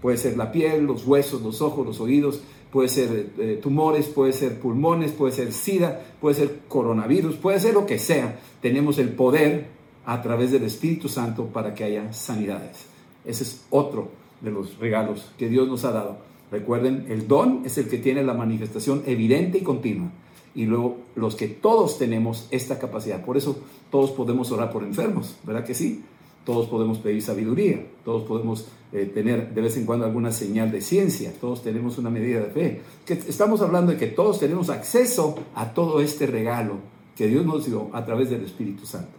[0.00, 2.40] Puede ser la piel, los huesos, los ojos, los oídos,
[2.72, 7.74] puede ser eh, tumores, puede ser pulmones, puede ser sida, puede ser coronavirus, puede ser
[7.74, 8.38] lo que sea.
[8.60, 9.68] Tenemos el poder
[10.06, 12.86] a través del Espíritu Santo para que haya sanidades.
[13.24, 14.08] Ese es otro
[14.40, 16.18] de los regalos que Dios nos ha dado.
[16.50, 20.10] Recuerden, el don es el que tiene la manifestación evidente y continua.
[20.54, 23.24] Y luego los que todos tenemos esta capacidad.
[23.24, 23.58] Por eso
[23.90, 26.02] todos podemos orar por enfermos, ¿verdad que sí?
[26.50, 30.80] Todos podemos pedir sabiduría, todos podemos eh, tener de vez en cuando alguna señal de
[30.80, 32.80] ciencia, todos tenemos una medida de fe.
[33.06, 36.78] Que estamos hablando de que todos tenemos acceso a todo este regalo
[37.14, 39.12] que Dios nos dio a través del Espíritu Santo.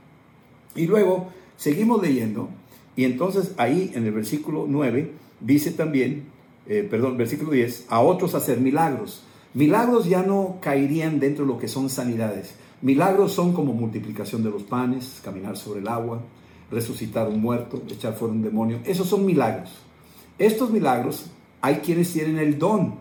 [0.76, 2.50] Y luego seguimos leyendo
[2.98, 6.26] y entonces ahí en el versículo 9 dice también,
[6.68, 9.24] eh, perdón, versículo 10, a otros hacer milagros.
[9.54, 12.56] Milagros ya no caerían dentro de lo que son sanidades.
[12.82, 16.22] Milagros son como multiplicación de los panes, caminar sobre el agua,
[16.72, 18.80] resucitar un muerto, echar fuera un demonio.
[18.86, 19.72] Esos son milagros.
[20.38, 21.26] Estos milagros,
[21.62, 22.96] hay quienes tienen el don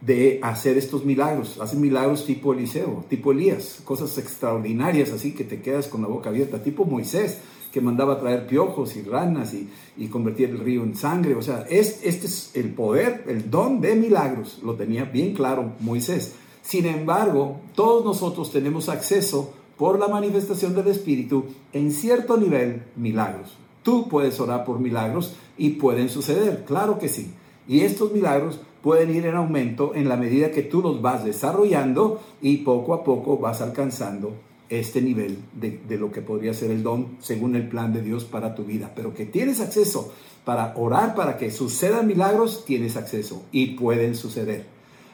[0.00, 1.60] de hacer estos milagros.
[1.60, 6.30] Hacen milagros tipo Eliseo, tipo Elías, cosas extraordinarias así que te quedas con la boca
[6.30, 7.38] abierta, tipo Moisés,
[7.72, 11.34] que mandaba traer piojos y ranas y, y convertir el río en sangre.
[11.34, 14.60] O sea, es, este es el poder, el don de milagros.
[14.62, 16.34] Lo tenía bien claro Moisés.
[16.62, 23.56] Sin embargo, todos nosotros tenemos acceso por la manifestación del Espíritu en cierto nivel milagros.
[23.82, 27.32] Tú puedes orar por milagros y pueden suceder, claro que sí.
[27.66, 32.22] Y estos milagros pueden ir en aumento en la medida que tú los vas desarrollando
[32.42, 34.34] y poco a poco vas alcanzando
[34.68, 38.54] este nivel de, lo que podría ser el don según el plan de Dios para
[38.54, 38.92] tu vida.
[38.94, 40.12] Pero que tienes acceso
[40.44, 44.66] para orar para que sucedan milagros, tienes acceso y pueden suceder.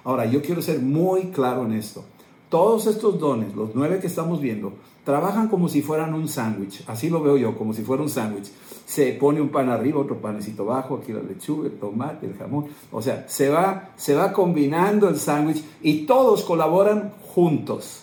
[0.04, 2.04] Ahora, yo quiero ser muy claro en esto.
[2.50, 4.72] Todos estos dones, los nueve que estamos viendo,
[5.04, 6.82] trabajan como si fueran un sándwich.
[6.88, 8.50] Así lo veo yo, como si fuera un sándwich.
[8.86, 12.66] Se pone un pan arriba, otro panecito abajo, aquí la lechuga, el tomate, el jamón.
[12.90, 18.02] O sea, se va, se va combinando el sándwich y todos colaboran juntos.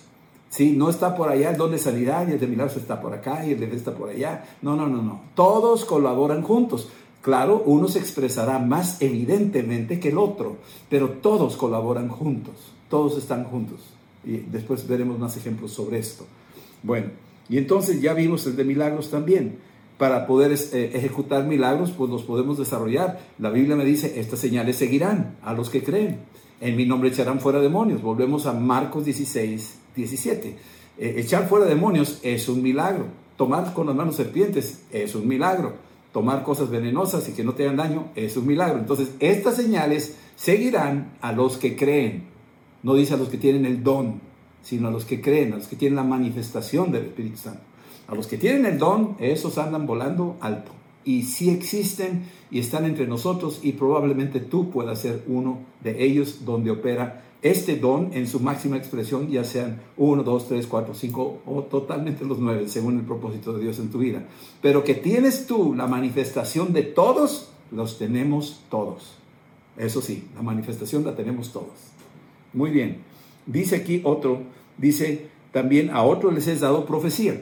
[0.50, 0.72] ¿Sí?
[0.72, 3.46] No está por allá el don de sanidad y el de milagros está por acá
[3.46, 4.46] y el de está por allá.
[4.62, 5.24] No, no, no, no.
[5.36, 6.88] Todos colaboran juntos.
[7.22, 10.56] Claro, uno se expresará más evidentemente que el otro,
[10.90, 12.72] pero todos colaboran juntos.
[12.90, 13.97] Todos están juntos.
[14.28, 16.26] Y después veremos más ejemplos sobre esto.
[16.84, 17.08] Bueno,
[17.48, 19.56] y entonces ya vimos el de milagros también.
[19.98, 23.20] Para poder eh, ejecutar milagros, pues los podemos desarrollar.
[23.40, 26.20] La Biblia me dice, estas señales seguirán a los que creen.
[26.60, 28.02] En mi nombre echarán fuera demonios.
[28.02, 30.56] Volvemos a Marcos 16, 17.
[30.98, 33.06] Eh, echar fuera demonios es un milagro.
[33.38, 35.74] Tomar con las manos serpientes es un milagro.
[36.12, 38.80] Tomar cosas venenosas y que no te hagan daño es un milagro.
[38.80, 42.37] Entonces, estas señales seguirán a los que creen.
[42.84, 44.22] No dice a los que tienen el don,
[44.62, 47.62] sino a los que creen, a los que tienen la manifestación del Espíritu Santo.
[48.08, 50.72] A los que tienen el don, esos andan volando alto.
[51.04, 56.46] Y sí existen y están entre nosotros y probablemente tú puedas ser uno de ellos
[56.46, 61.40] donde opera este don en su máxima expresión, ya sean uno, dos, tres, cuatro, cinco
[61.46, 64.26] o totalmente los nueve, según el propósito de Dios en tu vida.
[64.62, 69.16] Pero que tienes tú la manifestación de todos, los tenemos todos.
[69.78, 71.97] Eso sí, la manifestación la tenemos todos.
[72.54, 72.98] Muy bien.
[73.46, 74.42] Dice aquí otro,
[74.78, 77.42] dice también a otros les es dado profecía.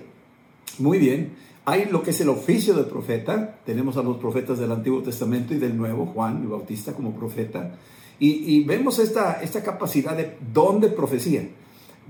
[0.79, 1.33] Muy bien.
[1.65, 3.59] Hay lo que es el oficio de profeta.
[3.65, 7.75] Tenemos a los profetas del Antiguo Testamento y del Nuevo, Juan el Bautista como profeta.
[8.17, 11.49] Y, vemos esta, esta capacidad de don de profecía.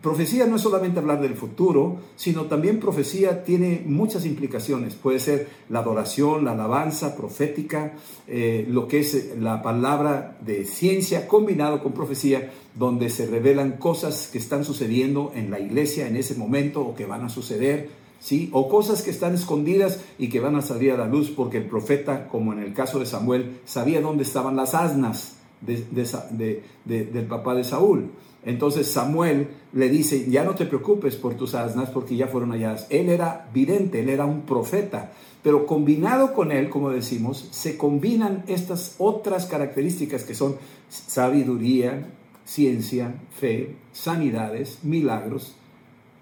[0.01, 4.93] Profecía no es solamente hablar del futuro, sino también profecía tiene muchas implicaciones.
[4.93, 7.93] Puede ser la adoración, la alabanza profética,
[8.27, 14.29] eh, lo que es la palabra de ciencia combinado con profecía, donde se revelan cosas
[14.31, 17.89] que están sucediendo en la iglesia en ese momento o que van a suceder.
[18.19, 18.49] ¿Sí?
[18.53, 21.65] O cosas que están escondidas y que van a salir a la luz porque el
[21.65, 27.63] profeta, como en el caso de Samuel, sabía dónde estaban las asnas del papá de
[27.63, 28.09] Saúl.
[28.45, 32.85] Entonces Samuel le dice, ya no te preocupes por tus asnas porque ya fueron halladas.
[32.91, 38.43] Él era vidente, él era un profeta, pero combinado con él, como decimos, se combinan
[38.47, 40.57] estas otras características que son
[40.89, 42.07] sabiduría,
[42.45, 45.55] ciencia, fe, sanidades, milagros.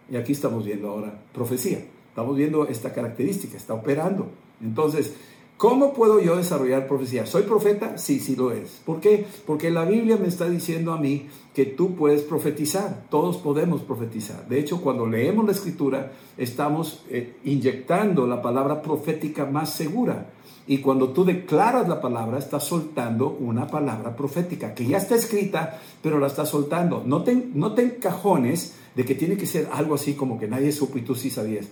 [0.09, 1.83] Y aquí estamos viendo ahora profecía.
[2.09, 4.29] Estamos viendo esta característica, está operando.
[4.61, 5.13] Entonces,
[5.57, 7.25] ¿Cómo puedo yo desarrollar profecía?
[7.25, 7.97] ¿Soy profeta?
[7.97, 8.81] Sí, sí lo es.
[8.85, 9.25] ¿Por qué?
[9.45, 13.05] Porque la Biblia me está diciendo a mí que tú puedes profetizar.
[13.09, 14.47] Todos podemos profetizar.
[14.47, 20.31] De hecho, cuando leemos la escritura, estamos eh, inyectando la palabra profética más segura.
[20.65, 25.79] Y cuando tú declaras la palabra, estás soltando una palabra profética que ya está escrita,
[26.01, 27.03] pero la estás soltando.
[27.05, 30.71] No te, no te encajones de que tiene que ser algo así como que nadie
[30.71, 31.67] supo y tú sí sabías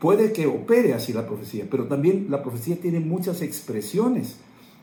[0.00, 4.36] puede que opere así la profecía, pero también la profecía tiene muchas expresiones,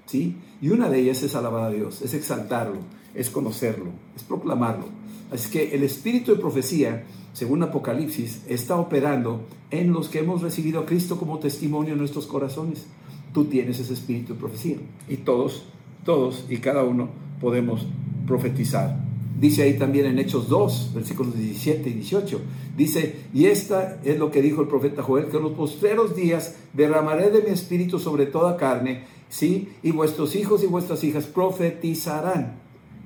[0.06, 0.38] ¿sí?
[0.62, 2.78] Y una de ellas es alabar a Dios, es exaltarlo,
[3.14, 4.86] es conocerlo, es proclamarlo.
[5.32, 7.04] Así que el espíritu de profecía,
[7.34, 12.28] según Apocalipsis, está operando en los que hemos recibido a Cristo como testimonio en nuestros
[12.28, 12.86] corazones.
[13.34, 14.78] Tú tienes ese espíritu de profecía
[15.10, 15.66] y todos,
[16.06, 17.10] todos y cada uno
[17.42, 17.86] podemos
[18.26, 19.07] profetizar.
[19.40, 22.42] Dice ahí también en Hechos 2, versículos 17 y 18.
[22.76, 26.56] Dice, y esta es lo que dijo el profeta Joel, que en los postreros días
[26.74, 29.70] derramaré de mi espíritu sobre toda carne, ¿sí?
[29.84, 32.56] Y vuestros hijos y vuestras hijas profetizarán.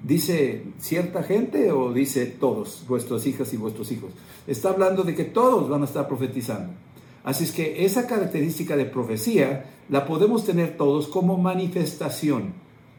[0.03, 4.11] ¿Dice cierta gente o dice todos, vuestras hijas y vuestros hijos?
[4.47, 6.71] Está hablando de que todos van a estar profetizando.
[7.25, 12.53] Así es que esa característica de profecía la podemos tener todos como manifestación,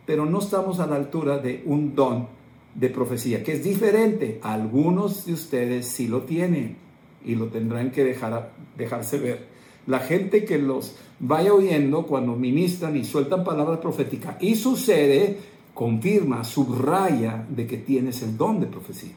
[0.04, 2.41] pero no estamos a la altura de un don
[2.74, 4.40] de profecía, que es diferente.
[4.42, 6.76] Algunos de ustedes sí lo tienen
[7.24, 9.46] y lo tendrán que dejar, dejarse ver.
[9.86, 15.38] La gente que los vaya oyendo cuando ministran y sueltan palabras proféticas y sucede,
[15.74, 19.12] confirma, subraya de que tienes el don de profecía.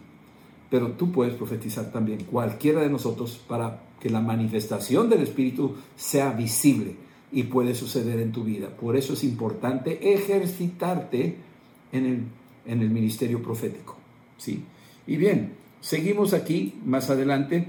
[0.69, 6.31] Pero tú puedes profetizar también, cualquiera de nosotros, para que la manifestación del Espíritu sea
[6.31, 6.95] visible
[7.31, 8.69] y puede suceder en tu vida.
[8.69, 11.37] Por eso es importante ejercitarte
[11.91, 12.23] en el,
[12.65, 13.97] en el ministerio profético.
[14.38, 14.63] ¿sí?
[15.08, 17.67] Y bien, seguimos aquí más adelante.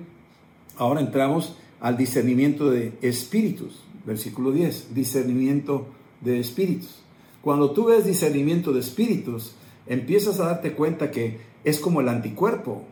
[0.76, 3.82] Ahora entramos al discernimiento de espíritus.
[4.04, 5.86] Versículo 10, discernimiento
[6.20, 7.02] de espíritus.
[7.42, 9.54] Cuando tú ves discernimiento de espíritus,
[9.86, 12.82] empiezas a darte cuenta que es como el anticuerpo.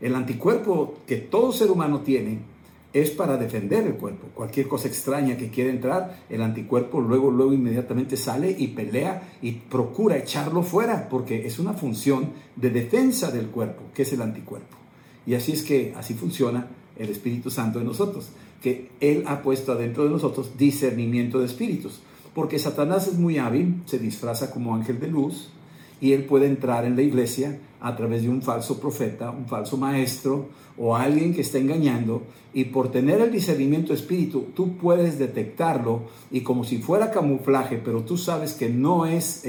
[0.00, 2.38] El anticuerpo que todo ser humano tiene
[2.92, 4.28] es para defender el cuerpo.
[4.34, 9.52] Cualquier cosa extraña que quiera entrar, el anticuerpo luego, luego inmediatamente sale y pelea y
[9.52, 14.76] procura echarlo fuera, porque es una función de defensa del cuerpo, que es el anticuerpo.
[15.26, 19.72] Y así es que así funciona el Espíritu Santo en nosotros, que Él ha puesto
[19.72, 22.00] adentro de nosotros discernimiento de espíritus,
[22.34, 25.50] porque Satanás es muy hábil, se disfraza como ángel de luz,
[26.00, 29.76] y él puede entrar en la iglesia a través de un falso profeta, un falso
[29.76, 36.02] maestro o alguien que está engañando y por tener el discernimiento espíritu tú puedes detectarlo
[36.30, 39.44] y como si fuera camuflaje, pero tú sabes que no es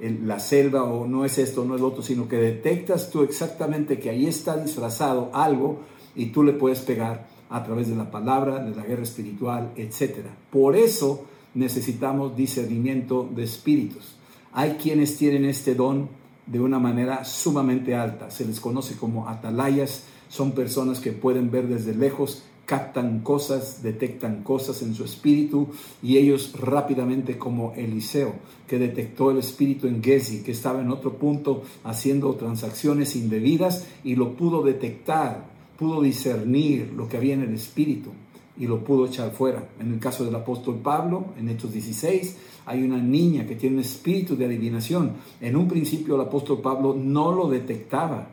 [0.00, 3.98] la selva o no es esto, no es lo otro, sino que detectas tú exactamente
[3.98, 5.80] que ahí está disfrazado algo
[6.14, 10.26] y tú le puedes pegar a través de la palabra, de la guerra espiritual, etc.
[10.50, 14.16] Por eso necesitamos discernimiento de espíritus.
[14.54, 16.08] Hay quienes tienen este don
[16.46, 18.30] de una manera sumamente alta.
[18.30, 20.04] Se les conoce como atalayas.
[20.28, 25.68] Son personas que pueden ver desde lejos, captan cosas, detectan cosas en su espíritu
[26.02, 28.34] y ellos rápidamente como Eliseo,
[28.66, 34.16] que detectó el espíritu en Gezi, que estaba en otro punto haciendo transacciones indebidas y
[34.16, 35.46] lo pudo detectar,
[35.78, 38.10] pudo discernir lo que había en el espíritu
[38.58, 39.68] y lo pudo echar fuera.
[39.80, 42.36] En el caso del apóstol Pablo, en Hechos 16,
[42.66, 45.12] hay una niña que tiene un espíritu de adivinación.
[45.40, 48.28] En un principio el apóstol Pablo no lo detectaba.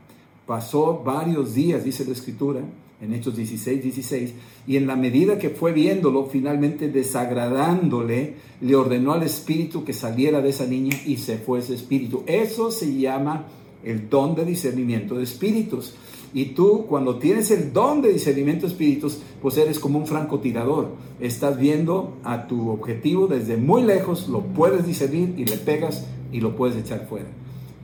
[0.45, 2.62] Pasó varios días, dice la escritura,
[3.01, 4.34] en Hechos 16, 16,
[4.67, 10.41] y en la medida que fue viéndolo, finalmente desagradándole, le ordenó al espíritu que saliera
[10.41, 12.23] de esa niña y se fue ese espíritu.
[12.27, 13.45] Eso se llama
[13.84, 15.95] el don de discernimiento de espíritus.
[16.34, 20.89] Y tú, cuando tienes el don de discernimiento de espíritus, pues eres como un francotirador.
[21.20, 26.39] Estás viendo a tu objetivo desde muy lejos, lo puedes discernir y le pegas y
[26.39, 27.28] lo puedes echar fuera.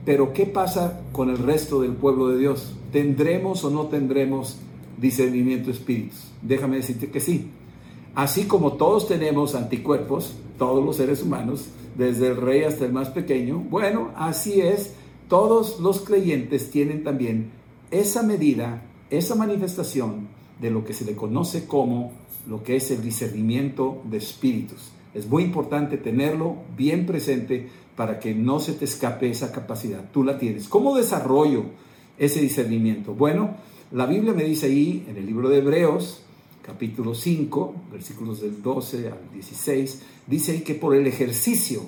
[0.04, 2.74] Pero ¿qué pasa con el resto del pueblo de Dios?
[2.92, 4.58] ¿Tendremos o no tendremos
[4.98, 6.30] discernimiento de espíritus?
[6.42, 7.50] Déjame decirte que sí.
[8.14, 11.66] Así como todos tenemos anticuerpos, todos los seres humanos,
[11.98, 14.94] desde el rey hasta el más pequeño, bueno, así es,
[15.28, 17.50] todos los creyentes tienen también
[17.90, 20.28] esa medida, esa manifestación
[20.60, 22.12] de lo que se le conoce como
[22.48, 24.90] lo que es el discernimiento de espíritus.
[25.14, 30.10] Es muy importante tenerlo bien presente para que no se te escape esa capacidad.
[30.12, 30.68] Tú la tienes.
[30.68, 31.64] ¿Cómo desarrollo
[32.18, 33.14] ese discernimiento?
[33.14, 33.56] Bueno,
[33.92, 36.22] la Biblia me dice ahí en el libro de Hebreos,
[36.62, 41.82] capítulo 5, versículos del 12 al 16, dice ahí que por el ejercicio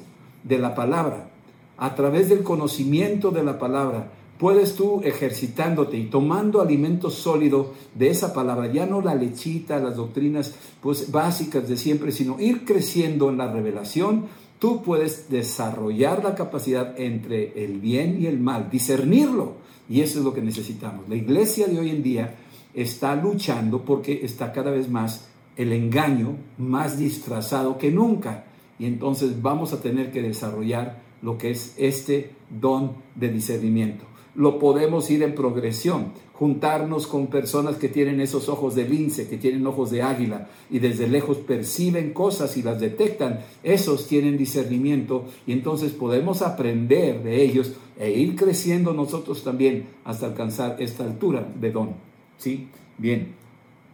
[0.44, 1.30] de la palabra,
[1.76, 8.08] a través del conocimiento de la palabra, puedes tú ejercitándote y tomando alimento sólido de
[8.08, 13.30] esa palabra, ya no la lechita, las doctrinas pues básicas de siempre, sino ir creciendo
[13.30, 14.26] en la revelación,
[14.58, 19.54] tú puedes desarrollar la capacidad entre el bien y el mal, discernirlo,
[19.88, 21.08] y eso es lo que necesitamos.
[21.08, 22.36] La iglesia de hoy en día
[22.74, 28.44] está luchando porque está cada vez más el engaño más disfrazado que nunca,
[28.78, 34.58] y entonces vamos a tener que desarrollar lo que es este don de discernimiento lo
[34.58, 39.66] podemos ir en progresión, juntarnos con personas que tienen esos ojos de lince, que tienen
[39.66, 45.52] ojos de águila y desde lejos perciben cosas y las detectan, esos tienen discernimiento y
[45.52, 51.72] entonces podemos aprender de ellos e ir creciendo nosotros también hasta alcanzar esta altura de
[51.72, 51.90] don.
[52.38, 52.68] ¿Sí?
[52.98, 53.34] Bien.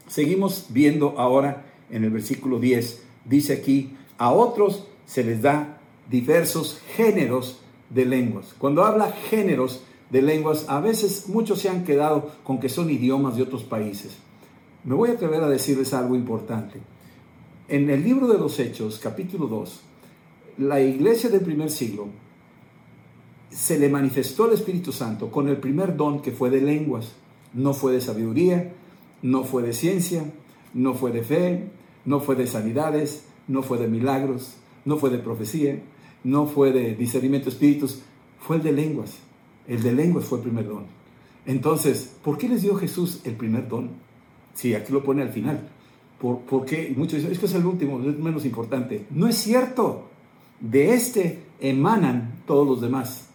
[0.07, 5.81] Seguimos viendo ahora en el versículo 10, dice aquí, a otros se les da
[6.11, 7.61] diversos géneros
[7.91, 8.55] de lenguas.
[8.59, 13.37] Cuando habla géneros, de lenguas, a veces muchos se han quedado con que son idiomas
[13.37, 14.17] de otros países.
[14.85, 16.81] Me voy a atrever a decirles algo importante.
[17.69, 19.81] En el libro de los Hechos, capítulo 2,
[20.59, 22.09] la iglesia del primer siglo
[23.51, 27.13] se le manifestó el Espíritu Santo con el primer don que fue de lenguas.
[27.53, 28.73] No fue de sabiduría,
[29.23, 30.25] no fue de ciencia,
[30.75, 31.69] no fue de fe,
[32.05, 35.81] no fue de sanidades, no fue de milagros, no fue de profecía,
[36.25, 38.01] no fue de discernimiento de espíritus,
[38.39, 39.19] fue el de lenguas.
[39.67, 40.85] El de lenguas fue el primer don.
[41.47, 43.91] Entonces, ¿por qué les dio Jesús el primer don?
[44.55, 45.69] Sí, aquí lo pone al final.
[46.19, 46.93] ¿Por, por qué?
[46.97, 49.07] Muchos dicen, es que es el último, es menos importante.
[49.11, 50.09] No es cierto.
[50.61, 53.29] De este emanan todos los demás.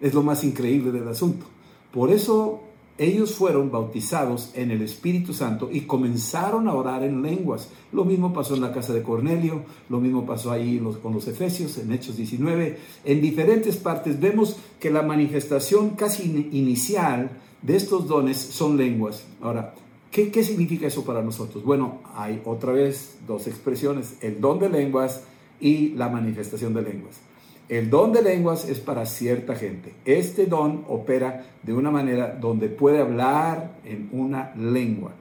[0.00, 1.46] Es lo más increíble del asunto.
[1.92, 2.63] Por eso
[2.96, 7.68] ellos fueron bautizados en el Espíritu Santo y comenzaron a orar en lenguas.
[7.92, 11.76] Lo mismo pasó en la casa de Cornelio, lo mismo pasó ahí con los Efesios
[11.78, 12.78] en Hechos 19.
[13.04, 17.30] En diferentes partes vemos que la manifestación casi inicial
[17.62, 19.24] de estos dones son lenguas.
[19.40, 19.74] Ahora,
[20.12, 21.64] ¿qué, ¿qué significa eso para nosotros?
[21.64, 25.24] Bueno, hay otra vez dos expresiones, el don de lenguas
[25.60, 27.23] y la manifestación de lenguas.
[27.68, 29.94] El don de lenguas es para cierta gente.
[30.04, 35.12] Este don opera de una manera donde puede hablar en una lengua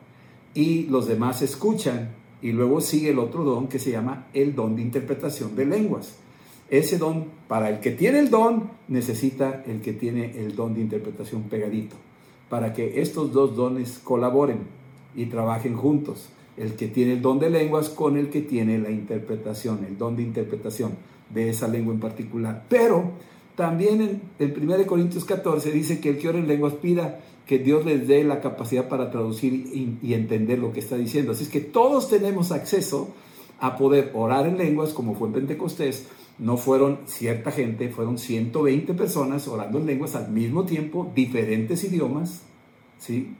[0.53, 2.09] y los demás escuchan
[2.41, 6.17] y luego sigue el otro don que se llama el don de interpretación de lenguas.
[6.69, 10.81] Ese don, para el que tiene el don, necesita el que tiene el don de
[10.81, 11.95] interpretación pegadito,
[12.49, 14.59] para que estos dos dones colaboren
[15.15, 16.29] y trabajen juntos.
[16.57, 20.15] El que tiene el don de lenguas con el que tiene la interpretación, el don
[20.15, 20.91] de interpretación
[21.33, 22.65] de esa lengua en particular.
[22.69, 23.11] Pero
[23.55, 27.59] también en el 1 Corintios 14 dice que el que ora en lenguas pida que
[27.59, 29.53] Dios les dé la capacidad para traducir
[30.01, 31.33] y, entender lo que está diciendo.
[31.33, 33.09] Así es que todos tenemos acceso
[33.59, 36.07] a poder orar en lenguas como fue en Pentecostés.
[36.39, 42.41] No fueron cierta gente, fueron 120 personas orando en lenguas al mismo tiempo, diferentes idiomas,
[42.97, 43.35] ¿sí?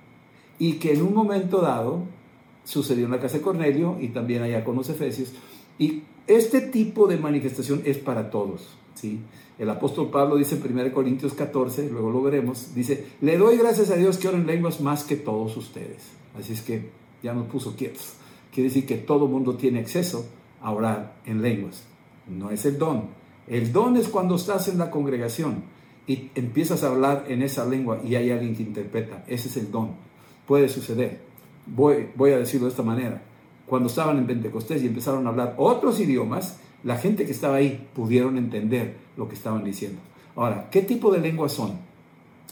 [0.59, 2.03] Y que en un momento dado
[2.63, 5.33] sucedió en la casa de Cornelio y también allá con los Efesios.
[5.77, 8.75] Y este tipo de manifestación es para todos.
[8.95, 9.19] ¿sí?
[9.59, 13.91] El apóstol Pablo dice en 1 Corintios 14, luego lo veremos, dice, le doy gracias
[13.91, 16.03] a Dios que oren lenguas más que todos ustedes.
[16.37, 16.89] Así es que
[17.21, 18.13] ya nos puso quietos.
[18.51, 20.25] Quiere decir que todo mundo tiene acceso
[20.61, 21.83] a orar en lenguas.
[22.27, 23.09] No es el don.
[23.47, 25.63] El don es cuando estás en la congregación
[26.07, 29.23] y empiezas a hablar en esa lengua y hay alguien que interpreta.
[29.27, 29.91] Ese es el don.
[30.47, 31.32] Puede suceder.
[31.65, 33.21] Voy, a decirlo de esta manera
[33.65, 37.87] cuando estaban en Pentecostés y empezaron a hablar otros idiomas, la gente que estaba ahí
[37.95, 39.99] pudieron entender lo que estaban diciendo.
[40.35, 41.79] Ahora, ¿qué tipo de lenguas son?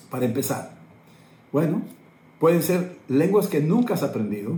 [0.10, 0.78] Para empezar,
[1.52, 1.82] bueno,
[2.40, 4.54] pueden ser lenguas que nunca has aprendido,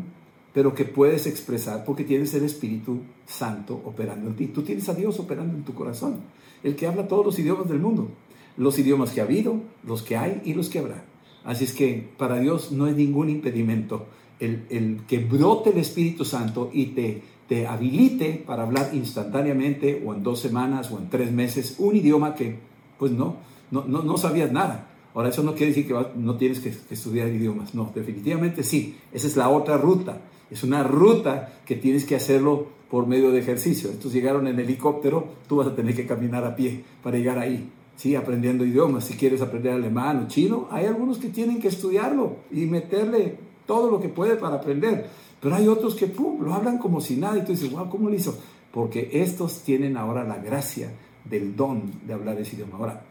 [0.53, 4.47] pero que puedes expresar porque tienes el Espíritu Santo operando en ti.
[4.47, 6.21] Tú tienes a Dios operando en tu corazón,
[6.63, 8.09] el que habla todos los idiomas del mundo,
[8.55, 11.03] los idiomas que ha habido, los que hay y los que habrá.
[11.43, 14.05] Así es que para Dios no hay ningún impedimento
[14.45, 20.23] el, que brote el Espíritu Santo y te, te habilite para hablar instantáneamente o en
[20.23, 22.57] dos semanas o en tres meses un idioma que
[22.97, 23.37] pues no,
[23.71, 24.89] no, no, sabías nada.
[25.13, 29.27] Ahora, eso no quiere decir que no tienes que, estudiar idiomas, no, definitivamente sí, esa
[29.27, 33.89] es la otra ruta, es una ruta que tienes que hacerlo por medio de ejercicio.
[33.89, 37.69] Estos llegaron en helicóptero, tú vas a tener que caminar a pie para llegar ahí.
[37.95, 39.05] Sí, aprendiendo idiomas.
[39.05, 43.89] Si quieres aprender alemán o chino, hay algunos que tienen que estudiarlo y meterle todo
[43.89, 45.09] lo que puede para aprender.
[45.39, 48.09] Pero hay otros que, pum, lo hablan como si nada y tú dices, wow, ¿cómo
[48.09, 48.37] lo hizo?
[48.71, 50.91] Porque estos tienen ahora la gracia
[51.25, 52.77] del don de hablar ese idioma.
[52.77, 53.05] Ahora,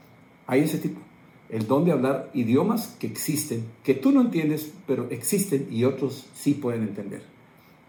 [0.47, 1.01] hay ese tipo,
[1.49, 6.27] el don de hablar idiomas que existen, que tú no entiendes, pero existen y otros
[6.35, 7.23] sí pueden entender.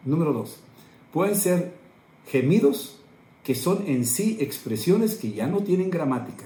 [0.06, 0.60] Número dos,
[1.12, 1.74] pueden ser
[2.28, 3.00] gemidos
[3.44, 6.46] que son en sí expresiones que ya no tienen gramática,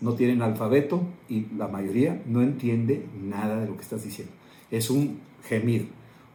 [0.00, 4.32] no tienen alfabeto y la mayoría no entiende nada de lo que estás diciendo.
[4.70, 5.88] Es un gemir.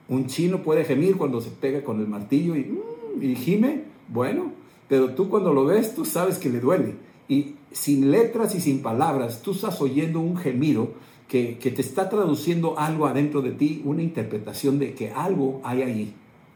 [0.08, 4.52] Un chino puede gemir cuando se pega con el martillo y, mm, y gime, bueno,
[4.88, 6.96] pero tú cuando lo ves, tú sabes que le duele.
[7.30, 10.92] Y sin letras y sin palabras, tú estás oyendo un gemido
[11.30, 15.82] que, que, te está traduciendo algo adentro de ti, una interpretación de que algo hay
[15.82, 16.14] ahí,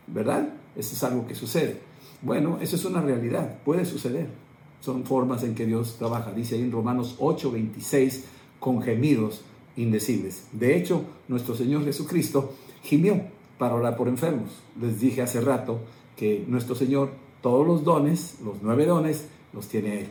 [0.08, 0.50] ¿verdad?
[0.76, 1.80] Eso es algo que sucede.
[2.22, 4.28] Bueno, eso es una realidad, puede suceder.
[4.82, 6.34] Son formas en que Dios trabaja.
[6.34, 8.26] Dice ahí en Romanos 8, 26,
[8.60, 9.46] con gemidos
[9.76, 10.48] indecibles.
[10.52, 12.54] De hecho, nuestro Señor Jesucristo
[12.84, 13.22] gimió
[13.58, 14.50] para orar por enfermos.
[14.80, 15.80] Les dije hace rato
[16.16, 17.12] que nuestro Señor,
[17.42, 20.08] todos los dones, los nueve dones, los tiene Él.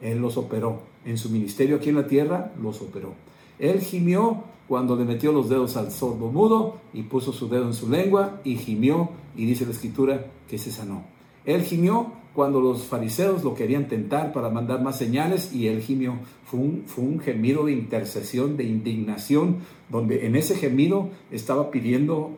[0.00, 0.80] Él los operó.
[1.04, 3.14] En su ministerio aquí en la tierra, los operó.
[3.58, 7.74] Él gimió cuando le metió los dedos al sordo mudo y puso su dedo en
[7.74, 11.04] su lengua y gimió y dice la escritura que se sanó.
[11.44, 16.20] Él gimió cuando los fariseos lo querían tentar para mandar más señales y él gimió.
[16.44, 19.56] Fue un, fue un gemido de intercesión, de indignación,
[19.88, 22.30] donde en ese gemido estaba pidiendo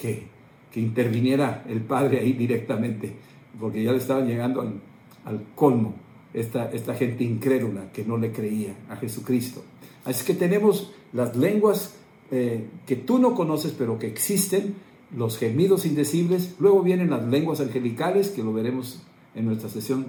[0.00, 0.28] que,
[0.72, 3.16] que interviniera el Padre ahí directamente,
[3.58, 5.96] porque ya le estaban llegando al, colmo
[6.32, 9.64] esta, esta gente incrédula que no le creía a Jesucristo.
[10.04, 11.96] Así que tenemos las lenguas
[12.30, 14.76] eh, que tú no conoces, pero que existen,
[15.16, 19.02] los gemidos indecibles, luego vienen las lenguas angelicales, que lo veremos
[19.38, 20.06] en nuestra sesión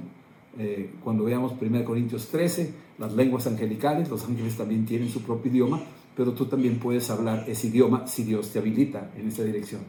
[0.58, 5.52] eh, cuando veamos 1 Corintios 13, las lenguas angelicales, los ángeles también tienen su propio
[5.52, 5.82] idioma,
[6.16, 9.82] pero tú también puedes hablar ese idioma si Dios te habilita en esa dirección.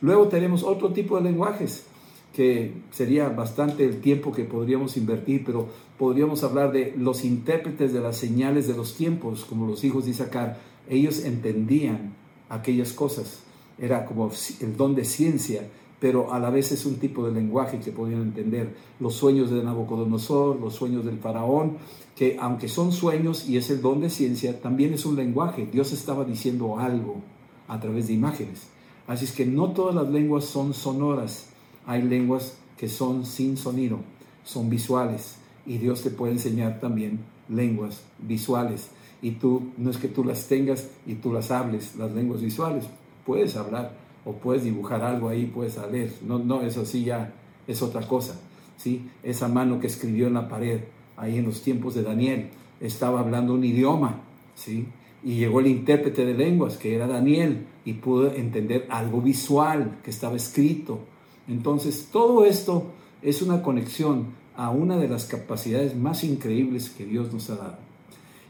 [0.00, 1.86] Luego tenemos otro tipo de lenguajes,
[2.34, 5.68] que sería bastante el tiempo que podríamos invertir, pero
[5.98, 10.10] podríamos hablar de los intérpretes de las señales de los tiempos, como los hijos de
[10.10, 10.58] Isaacar.
[10.88, 12.14] Ellos entendían
[12.48, 13.40] aquellas cosas,
[13.78, 14.30] era como
[14.60, 15.68] el don de ciencia,
[16.02, 18.74] pero a la vez es un tipo de lenguaje que podían entender.
[18.98, 21.76] Los sueños de Nabucodonosor, los sueños del faraón,
[22.16, 25.68] que aunque son sueños y es el don de ciencia, también es un lenguaje.
[25.70, 27.20] Dios estaba diciendo algo
[27.68, 28.66] a través de imágenes.
[29.06, 31.50] Así es que no todas las lenguas son sonoras,
[31.86, 34.00] hay lenguas que son sin sonido,
[34.42, 35.36] son visuales.
[35.66, 38.88] Y Dios te puede enseñar también lenguas visuales.
[39.22, 42.86] Y tú, no es que tú las tengas y tú las hables, las lenguas visuales.
[43.24, 46.12] Puedes hablar o puedes dibujar algo ahí, puedes leer.
[46.26, 47.34] No, no, eso sí ya
[47.66, 48.40] es otra cosa.
[48.76, 49.08] ¿sí?
[49.22, 50.80] Esa mano que escribió en la pared,
[51.16, 52.50] ahí en los tiempos de Daniel,
[52.80, 54.20] estaba hablando un idioma.
[54.54, 54.86] ¿sí?
[55.24, 60.10] Y llegó el intérprete de lenguas, que era Daniel, y pudo entender algo visual que
[60.10, 61.00] estaba escrito.
[61.48, 62.86] Entonces, todo esto
[63.22, 67.78] es una conexión a una de las capacidades más increíbles que Dios nos ha dado.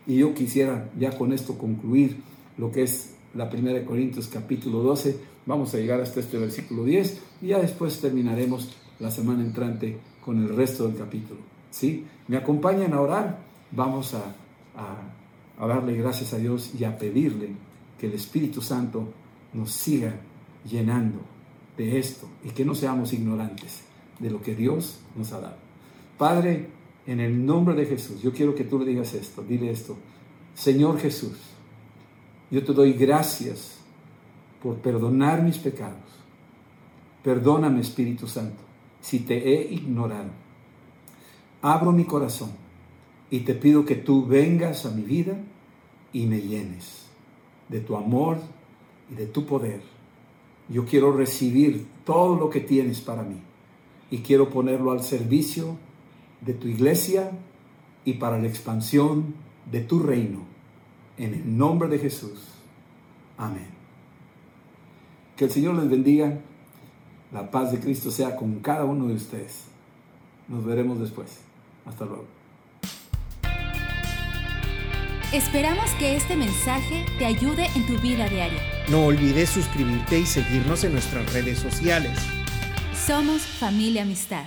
[0.07, 2.16] Y yo quisiera ya con esto concluir
[2.59, 5.32] lo que es la primera de Corintios capítulo 12.
[5.45, 8.70] Vamos a llegar hasta este versículo 10 y ya después terminaremos
[9.01, 11.40] la semana entrante con el resto del capítulo.
[11.70, 12.07] ¿Sí?
[12.28, 13.38] ¿Me acompañan a orar?
[13.72, 14.34] Vamos a,
[14.76, 17.51] a, darle gracias a Dios y a pedirle
[17.99, 19.12] que el Espíritu Santo
[19.53, 20.14] nos siga
[20.64, 21.20] llenando
[21.76, 23.82] de esto y que no seamos ignorantes
[24.18, 25.57] de lo que Dios nos ha dado.
[26.18, 26.68] Padre,
[27.07, 29.97] en el nombre de Jesús, yo quiero que tú le digas esto, dile esto.
[30.55, 31.38] Señor Jesús,
[32.51, 33.82] yo te doy gracias
[34.63, 35.99] por perdonar mis pecados.
[37.23, 38.63] Perdóname, Espíritu Santo,
[39.01, 40.31] si te he ignorado.
[41.61, 42.51] Abro mi corazón
[43.31, 45.37] y te pido que tú vengas a mi vida
[46.13, 47.07] y me llenes
[47.69, 48.39] de tu amor
[49.11, 49.83] y de tu poder.
[50.69, 53.41] Yo quiero recibir todo lo que tienes para mí
[54.11, 55.77] y quiero ponerlo al servicio
[56.41, 57.31] de tu iglesia
[58.05, 59.35] y para la expansión
[59.71, 60.41] de tu reino.
[61.17, 62.49] En el nombre de Jesús.
[63.37, 63.82] Amén.
[65.37, 66.39] Que el Señor les bendiga.
[67.33, 69.64] La paz de Cristo sea con cada uno de ustedes.
[70.49, 71.41] Nos veremos después.
[71.87, 72.26] Hasta luego.
[75.33, 78.61] Esperamos que este mensaje te ayude en tu vida diaria.
[78.91, 82.18] No olvides suscribirte y seguirnos en nuestras redes sociales.
[83.07, 84.45] Somos familia amistad.